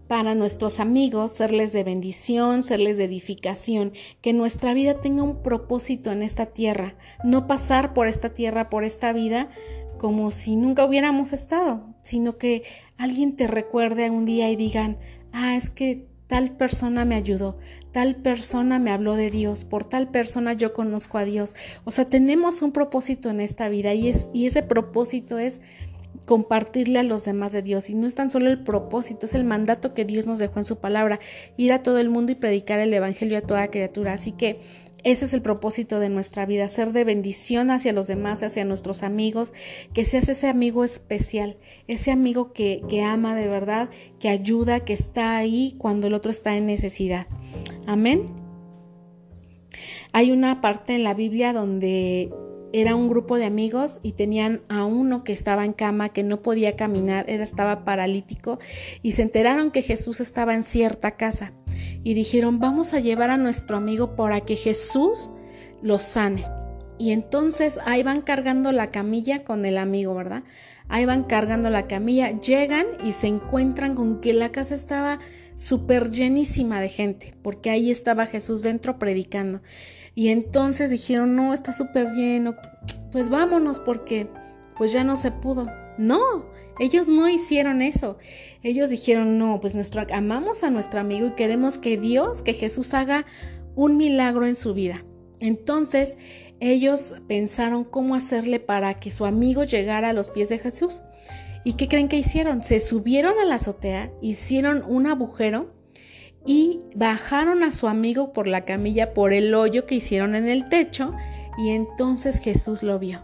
para 0.07 0.35
nuestros 0.35 0.79
amigos, 0.79 1.33
serles 1.33 1.73
de 1.73 1.83
bendición, 1.83 2.63
serles 2.63 2.97
de 2.97 3.05
edificación, 3.05 3.93
que 4.21 4.33
nuestra 4.33 4.73
vida 4.73 5.01
tenga 5.01 5.23
un 5.23 5.41
propósito 5.43 6.11
en 6.11 6.21
esta 6.21 6.47
tierra, 6.47 6.95
no 7.23 7.47
pasar 7.47 7.93
por 7.93 8.07
esta 8.07 8.29
tierra, 8.29 8.69
por 8.69 8.83
esta 8.83 9.11
vida, 9.13 9.49
como 9.97 10.31
si 10.31 10.55
nunca 10.55 10.85
hubiéramos 10.85 11.33
estado, 11.33 11.83
sino 12.01 12.35
que 12.35 12.63
alguien 12.97 13.35
te 13.35 13.47
recuerde 13.47 14.09
un 14.09 14.25
día 14.25 14.49
y 14.49 14.55
digan, 14.55 14.97
ah, 15.33 15.55
es 15.55 15.69
que 15.69 16.07
tal 16.27 16.51
persona 16.57 17.05
me 17.05 17.15
ayudó, 17.15 17.57
tal 17.91 18.17
persona 18.17 18.79
me 18.79 18.91
habló 18.91 19.15
de 19.15 19.31
Dios, 19.31 19.63
por 19.63 19.85
tal 19.85 20.09
persona 20.09 20.53
yo 20.53 20.73
conozco 20.73 21.17
a 21.17 21.23
Dios. 21.23 21.55
O 21.85 21.91
sea, 21.91 22.07
tenemos 22.07 22.61
un 22.61 22.73
propósito 22.73 23.29
en 23.29 23.39
esta 23.39 23.69
vida 23.69 23.93
y, 23.93 24.09
es, 24.09 24.29
y 24.33 24.45
ese 24.45 24.61
propósito 24.61 25.39
es 25.39 25.61
compartirle 26.27 26.99
a 26.99 27.03
los 27.03 27.23
demás 27.23 27.53
de 27.53 27.61
Dios. 27.61 27.89
Y 27.89 27.95
no 27.95 28.05
es 28.05 28.13
tan 28.13 28.29
solo 28.29 28.49
el 28.49 28.61
propósito, 28.61 29.25
es 29.25 29.33
el 29.33 29.45
mandato 29.45 29.93
que 29.93 30.03
Dios 30.03 30.27
nos 30.27 30.39
dejó 30.39 30.59
en 30.59 30.65
su 30.65 30.79
palabra, 30.79 31.19
ir 31.55 31.71
a 31.71 31.81
todo 31.81 31.97
el 31.99 32.09
mundo 32.09 32.33
y 32.33 32.35
predicar 32.35 32.79
el 32.79 32.93
Evangelio 32.93 33.37
a 33.37 33.41
toda 33.41 33.69
criatura. 33.69 34.11
Así 34.11 34.33
que 34.33 34.59
ese 35.03 35.23
es 35.23 35.33
el 35.33 35.41
propósito 35.41 36.01
de 36.01 36.09
nuestra 36.09 36.45
vida, 36.45 36.67
ser 36.67 36.91
de 36.91 37.05
bendición 37.05 37.71
hacia 37.71 37.93
los 37.93 38.07
demás, 38.07 38.43
hacia 38.43 38.65
nuestros 38.65 39.03
amigos, 39.03 39.53
que 39.93 40.03
seas 40.03 40.27
ese 40.27 40.47
amigo 40.47 40.83
especial, 40.83 41.55
ese 41.87 42.11
amigo 42.11 42.51
que, 42.51 42.81
que 42.89 43.03
ama 43.03 43.33
de 43.33 43.47
verdad, 43.47 43.89
que 44.19 44.27
ayuda, 44.27 44.81
que 44.81 44.93
está 44.93 45.37
ahí 45.37 45.75
cuando 45.77 46.07
el 46.07 46.13
otro 46.13 46.29
está 46.29 46.57
en 46.57 46.65
necesidad. 46.65 47.27
Amén. 47.85 48.25
Hay 50.11 50.31
una 50.31 50.59
parte 50.59 50.93
en 50.93 51.05
la 51.05 51.13
Biblia 51.13 51.53
donde 51.53 52.33
era 52.73 52.95
un 52.95 53.09
grupo 53.09 53.37
de 53.37 53.45
amigos 53.45 53.99
y 54.03 54.13
tenían 54.13 54.61
a 54.69 54.85
uno 54.85 55.23
que 55.23 55.31
estaba 55.31 55.65
en 55.65 55.73
cama, 55.73 56.09
que 56.09 56.23
no 56.23 56.41
podía 56.41 56.73
caminar, 56.73 57.29
era, 57.29 57.43
estaba 57.43 57.85
paralítico 57.85 58.59
y 59.01 59.13
se 59.13 59.21
enteraron 59.21 59.71
que 59.71 59.81
Jesús 59.81 60.19
estaba 60.19 60.53
en 60.55 60.63
cierta 60.63 61.11
casa 61.17 61.53
y 62.03 62.13
dijeron, 62.13 62.59
vamos 62.59 62.93
a 62.93 62.99
llevar 62.99 63.29
a 63.29 63.37
nuestro 63.37 63.77
amigo 63.77 64.15
para 64.15 64.41
que 64.41 64.55
Jesús 64.55 65.31
lo 65.81 65.99
sane. 65.99 66.43
Y 66.99 67.11
entonces 67.11 67.79
ahí 67.85 68.01
van 68.01 68.21
cargando 68.21 68.71
la 68.71 68.91
camilla 68.91 69.43
con 69.43 69.65
el 69.65 69.77
amigo, 69.77 70.15
¿verdad? 70.15 70.43
Ahí 70.89 71.05
van 71.05 71.23
cargando 71.23 71.69
la 71.69 71.87
camilla, 71.87 72.39
llegan 72.39 72.87
y 73.03 73.11
se 73.11 73.27
encuentran 73.27 73.93
con 73.93 74.19
que 74.19 74.33
la 74.33 74.51
casa 74.51 74.73
estaba 74.73 75.19
súper 75.55 76.11
llenísima 76.11 76.79
de 76.79 76.89
gente, 76.89 77.35
porque 77.41 77.69
ahí 77.69 77.91
estaba 77.91 78.25
Jesús 78.25 78.61
dentro 78.61 78.97
predicando. 78.97 79.61
Y 80.17 80.29
entonces 80.29 80.89
dijeron, 80.89 81.35
no, 81.35 81.53
está 81.53 81.73
súper 81.73 82.09
lleno, 82.09 82.55
pues 83.11 83.29
vámonos 83.29 83.77
porque 83.77 84.27
pues 84.75 84.91
ya 84.91 85.03
no 85.03 85.15
se 85.15 85.29
pudo. 85.29 85.69
No, 85.99 86.47
ellos 86.79 87.07
no 87.07 87.29
hicieron 87.29 87.83
eso. 87.83 88.17
Ellos 88.63 88.89
dijeron, 88.89 89.37
no, 89.37 89.59
pues 89.61 89.75
nuestro, 89.75 90.01
amamos 90.11 90.63
a 90.63 90.71
nuestro 90.71 90.99
amigo 90.99 91.27
y 91.27 91.35
queremos 91.35 91.77
que 91.77 91.97
Dios, 91.97 92.41
que 92.41 92.55
Jesús 92.55 92.95
haga 92.95 93.27
un 93.75 93.95
milagro 93.95 94.47
en 94.47 94.55
su 94.55 94.73
vida. 94.73 95.05
Entonces 95.39 96.17
ellos 96.59 97.13
pensaron 97.27 97.83
cómo 97.83 98.15
hacerle 98.15 98.59
para 98.59 98.95
que 98.95 99.11
su 99.11 99.23
amigo 99.23 99.65
llegara 99.65 100.09
a 100.09 100.13
los 100.13 100.31
pies 100.31 100.49
de 100.49 100.57
Jesús. 100.57 101.03
¿Y 101.63 101.73
qué 101.73 101.87
creen 101.87 102.07
que 102.07 102.17
hicieron? 102.17 102.63
Se 102.63 102.79
subieron 102.79 103.37
a 103.37 103.45
la 103.45 103.55
azotea, 103.55 104.11
hicieron 104.23 104.83
un 104.87 105.05
agujero 105.05 105.76
y 106.47 106.79
bajaron 106.95 107.61
a 107.61 107.73
su 107.73 107.89
amigo 107.89 108.31
por 108.31 108.47
la 108.47 108.63
camilla 108.63 109.13
por 109.13 109.33
el 109.33 109.53
hoyo 109.53 109.85
que 109.85 109.95
hicieron 109.95 110.33
en 110.33 110.47
el 110.47 110.69
techo 110.69 111.13
y 111.57 111.69
entonces 111.71 112.39
Jesús 112.39 112.83
lo 112.83 112.97
vio. 112.97 113.21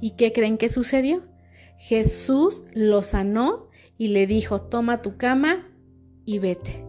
¿Y 0.00 0.12
qué 0.12 0.32
creen 0.32 0.56
que 0.56 0.70
sucedió? 0.70 1.22
Jesús 1.76 2.62
lo 2.72 3.02
sanó 3.02 3.68
y 3.98 4.08
le 4.08 4.26
dijo, 4.26 4.62
toma 4.62 5.02
tu 5.02 5.18
cama 5.18 5.68
y 6.24 6.38
vete. 6.38 6.86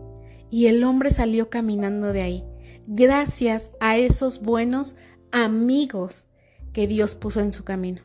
Y 0.50 0.68
el 0.68 0.84
hombre 0.86 1.12
salió 1.12 1.50
caminando 1.50 2.14
de 2.14 2.22
ahí, 2.22 2.44
gracias 2.88 3.72
a 3.82 3.98
esos 3.98 4.42
buenos 4.42 4.96
amigos 5.32 6.28
que 6.72 6.88
Dios 6.88 7.16
puso 7.16 7.42
en 7.42 7.52
su 7.52 7.66
camino. 7.66 8.02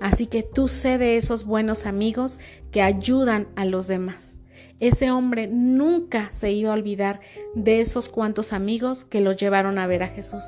Así 0.00 0.26
que 0.26 0.42
tú 0.42 0.68
sé 0.68 0.98
de 0.98 1.16
esos 1.16 1.46
buenos 1.46 1.86
amigos 1.86 2.38
que 2.70 2.82
ayudan 2.82 3.48
a 3.56 3.64
los 3.64 3.86
demás. 3.86 4.37
Ese 4.80 5.10
hombre 5.10 5.48
nunca 5.48 6.28
se 6.30 6.52
iba 6.52 6.70
a 6.70 6.74
olvidar 6.74 7.20
de 7.54 7.80
esos 7.80 8.08
cuantos 8.08 8.52
amigos 8.52 9.04
que 9.04 9.20
lo 9.20 9.32
llevaron 9.32 9.78
a 9.78 9.86
ver 9.86 10.02
a 10.02 10.08
Jesús, 10.08 10.44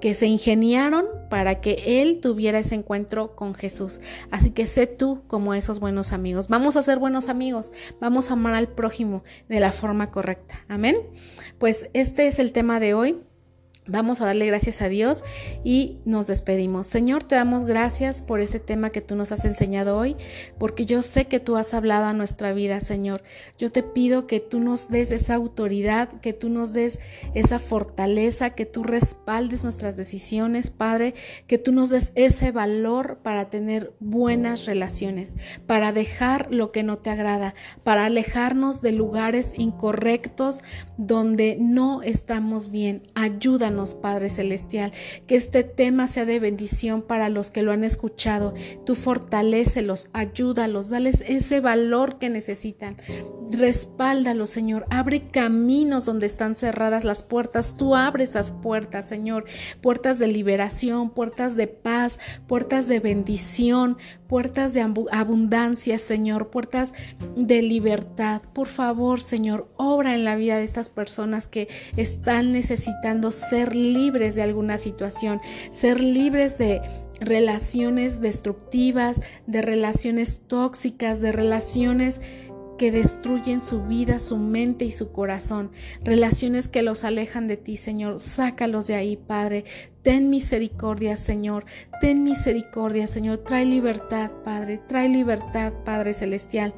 que 0.00 0.14
se 0.14 0.26
ingeniaron 0.26 1.06
para 1.28 1.60
que 1.60 2.00
él 2.00 2.20
tuviera 2.20 2.58
ese 2.58 2.74
encuentro 2.74 3.34
con 3.36 3.54
Jesús. 3.54 4.00
Así 4.30 4.50
que 4.50 4.66
sé 4.66 4.86
tú 4.86 5.22
como 5.26 5.54
esos 5.54 5.80
buenos 5.80 6.12
amigos. 6.12 6.48
Vamos 6.48 6.76
a 6.76 6.82
ser 6.82 6.98
buenos 6.98 7.28
amigos, 7.28 7.72
vamos 8.00 8.30
a 8.30 8.34
amar 8.34 8.54
al 8.54 8.68
prójimo 8.68 9.24
de 9.48 9.60
la 9.60 9.72
forma 9.72 10.10
correcta. 10.10 10.64
Amén. 10.68 10.96
Pues 11.58 11.90
este 11.92 12.26
es 12.26 12.38
el 12.38 12.52
tema 12.52 12.80
de 12.80 12.94
hoy. 12.94 13.22
Vamos 13.86 14.22
a 14.22 14.24
darle 14.24 14.46
gracias 14.46 14.80
a 14.80 14.88
Dios 14.88 15.24
y 15.62 15.98
nos 16.06 16.26
despedimos. 16.26 16.86
Señor, 16.86 17.22
te 17.22 17.34
damos 17.34 17.66
gracias 17.66 18.22
por 18.22 18.40
este 18.40 18.58
tema 18.58 18.88
que 18.88 19.02
tú 19.02 19.14
nos 19.14 19.30
has 19.30 19.44
enseñado 19.44 19.98
hoy, 19.98 20.16
porque 20.58 20.86
yo 20.86 21.02
sé 21.02 21.26
que 21.26 21.38
tú 21.38 21.56
has 21.56 21.74
hablado 21.74 22.06
a 22.06 22.14
nuestra 22.14 22.54
vida, 22.54 22.80
Señor. 22.80 23.22
Yo 23.58 23.70
te 23.70 23.82
pido 23.82 24.26
que 24.26 24.40
tú 24.40 24.58
nos 24.58 24.88
des 24.88 25.10
esa 25.10 25.34
autoridad, 25.34 26.08
que 26.22 26.32
tú 26.32 26.48
nos 26.48 26.72
des 26.72 26.98
esa 27.34 27.58
fortaleza, 27.58 28.50
que 28.50 28.64
tú 28.64 28.84
respaldes 28.84 29.64
nuestras 29.64 29.98
decisiones, 29.98 30.70
Padre, 30.70 31.12
que 31.46 31.58
tú 31.58 31.70
nos 31.70 31.90
des 31.90 32.12
ese 32.14 32.52
valor 32.52 33.18
para 33.22 33.50
tener 33.50 33.94
buenas 34.00 34.64
relaciones, 34.64 35.34
para 35.66 35.92
dejar 35.92 36.48
lo 36.54 36.72
que 36.72 36.84
no 36.84 36.96
te 36.96 37.10
agrada, 37.10 37.54
para 37.82 38.06
alejarnos 38.06 38.80
de 38.80 38.92
lugares 38.92 39.52
incorrectos 39.58 40.62
donde 40.96 41.58
no 41.60 42.02
estamos 42.02 42.70
bien. 42.70 43.02
Ayúdanos 43.14 43.73
Padre 44.00 44.28
Celestial, 44.28 44.92
que 45.26 45.36
este 45.36 45.64
tema 45.64 46.08
sea 46.08 46.24
de 46.24 46.40
bendición 46.40 47.02
para 47.02 47.28
los 47.28 47.50
que 47.50 47.62
lo 47.62 47.72
han 47.72 47.84
escuchado. 47.84 48.54
Tú 48.86 48.94
fortalécelos, 48.94 50.08
ayúdalos, 50.12 50.88
dales 50.88 51.24
ese 51.26 51.60
valor 51.60 52.18
que 52.18 52.30
necesitan. 52.30 52.96
Respáldalos, 53.50 54.50
Señor. 54.50 54.86
Abre 54.90 55.20
caminos 55.20 56.06
donde 56.06 56.26
están 56.26 56.54
cerradas 56.54 57.04
las 57.04 57.22
puertas. 57.22 57.76
Tú 57.76 57.94
abres 57.94 58.30
esas 58.30 58.52
puertas, 58.52 59.06
Señor. 59.06 59.44
Puertas 59.80 60.18
de 60.18 60.28
liberación, 60.28 61.10
puertas 61.10 61.56
de 61.56 61.66
paz, 61.66 62.18
puertas 62.46 62.88
de 62.88 63.00
bendición, 63.00 63.98
puertas 64.26 64.74
de 64.74 64.80
abundancia, 65.12 65.98
Señor, 65.98 66.50
puertas 66.50 66.94
de 67.36 67.62
libertad. 67.62 68.42
Por 68.52 68.66
favor, 68.66 69.20
Señor, 69.20 69.68
obra 69.76 70.14
en 70.14 70.24
la 70.24 70.36
vida 70.36 70.56
de 70.56 70.64
estas 70.64 70.88
personas 70.88 71.46
que 71.46 71.68
están 71.96 72.52
necesitando 72.52 73.30
ser 73.64 73.74
libres 73.74 74.34
de 74.34 74.42
alguna 74.42 74.78
situación, 74.78 75.40
ser 75.70 76.00
libres 76.00 76.58
de 76.58 76.82
relaciones 77.20 78.20
destructivas, 78.20 79.22
de 79.46 79.62
relaciones 79.62 80.42
tóxicas, 80.46 81.20
de 81.20 81.32
relaciones 81.32 82.20
que 82.76 82.90
destruyen 82.90 83.60
su 83.60 83.84
vida, 83.84 84.18
su 84.18 84.36
mente 84.36 84.84
y 84.84 84.90
su 84.90 85.12
corazón, 85.12 85.70
relaciones 86.02 86.68
que 86.68 86.82
los 86.82 87.04
alejan 87.04 87.46
de 87.48 87.56
ti, 87.56 87.76
Señor. 87.76 88.20
Sácalos 88.20 88.86
de 88.88 88.96
ahí, 88.96 89.16
Padre. 89.16 89.64
Ten 90.04 90.28
misericordia, 90.28 91.16
Señor. 91.16 91.64
Ten 91.98 92.24
misericordia, 92.24 93.06
Señor. 93.06 93.38
Trae 93.38 93.64
libertad, 93.64 94.30
Padre. 94.44 94.78
Trae 94.86 95.08
libertad, 95.08 95.72
Padre 95.82 96.12
Celestial. 96.12 96.74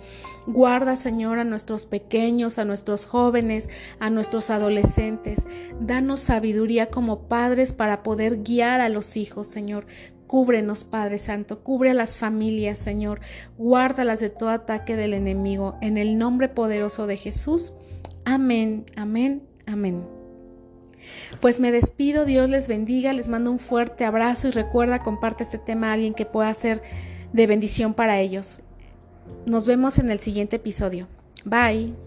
Guarda, 0.46 0.94
Señor, 0.94 1.40
a 1.40 1.44
nuestros 1.44 1.86
pequeños, 1.86 2.60
a 2.60 2.64
nuestros 2.64 3.04
jóvenes, 3.04 3.68
a 3.98 4.10
nuestros 4.10 4.48
adolescentes. 4.50 5.44
Danos 5.80 6.20
sabiduría 6.20 6.86
como 6.86 7.28
padres 7.28 7.72
para 7.72 8.04
poder 8.04 8.44
guiar 8.44 8.80
a 8.80 8.88
los 8.88 9.16
hijos, 9.16 9.48
Señor. 9.48 9.88
Cúbrenos, 10.28 10.84
Padre 10.84 11.18
Santo, 11.18 11.64
cubre 11.64 11.90
a 11.90 11.94
las 11.94 12.16
familias, 12.16 12.78
Señor, 12.78 13.20
guárdalas 13.58 14.20
de 14.20 14.30
todo 14.30 14.50
ataque 14.50 14.96
del 14.96 15.14
enemigo, 15.14 15.76
en 15.82 15.96
el 15.96 16.18
nombre 16.18 16.48
poderoso 16.48 17.06
de 17.06 17.16
Jesús. 17.16 17.72
Amén, 18.24 18.86
amén, 18.96 19.42
amén. 19.66 20.15
Pues 21.40 21.60
me 21.60 21.72
despido, 21.72 22.24
Dios 22.24 22.50
les 22.50 22.68
bendiga, 22.68 23.12
les 23.12 23.28
mando 23.28 23.50
un 23.50 23.58
fuerte 23.58 24.04
abrazo 24.04 24.48
y 24.48 24.50
recuerda, 24.52 25.02
comparte 25.02 25.44
este 25.44 25.58
tema 25.58 25.90
a 25.90 25.92
alguien 25.94 26.14
que 26.14 26.26
pueda 26.26 26.52
ser 26.54 26.82
de 27.32 27.46
bendición 27.46 27.94
para 27.94 28.18
ellos. 28.20 28.62
Nos 29.46 29.66
vemos 29.66 29.98
en 29.98 30.10
el 30.10 30.20
siguiente 30.20 30.56
episodio. 30.56 31.08
Bye. 31.44 32.05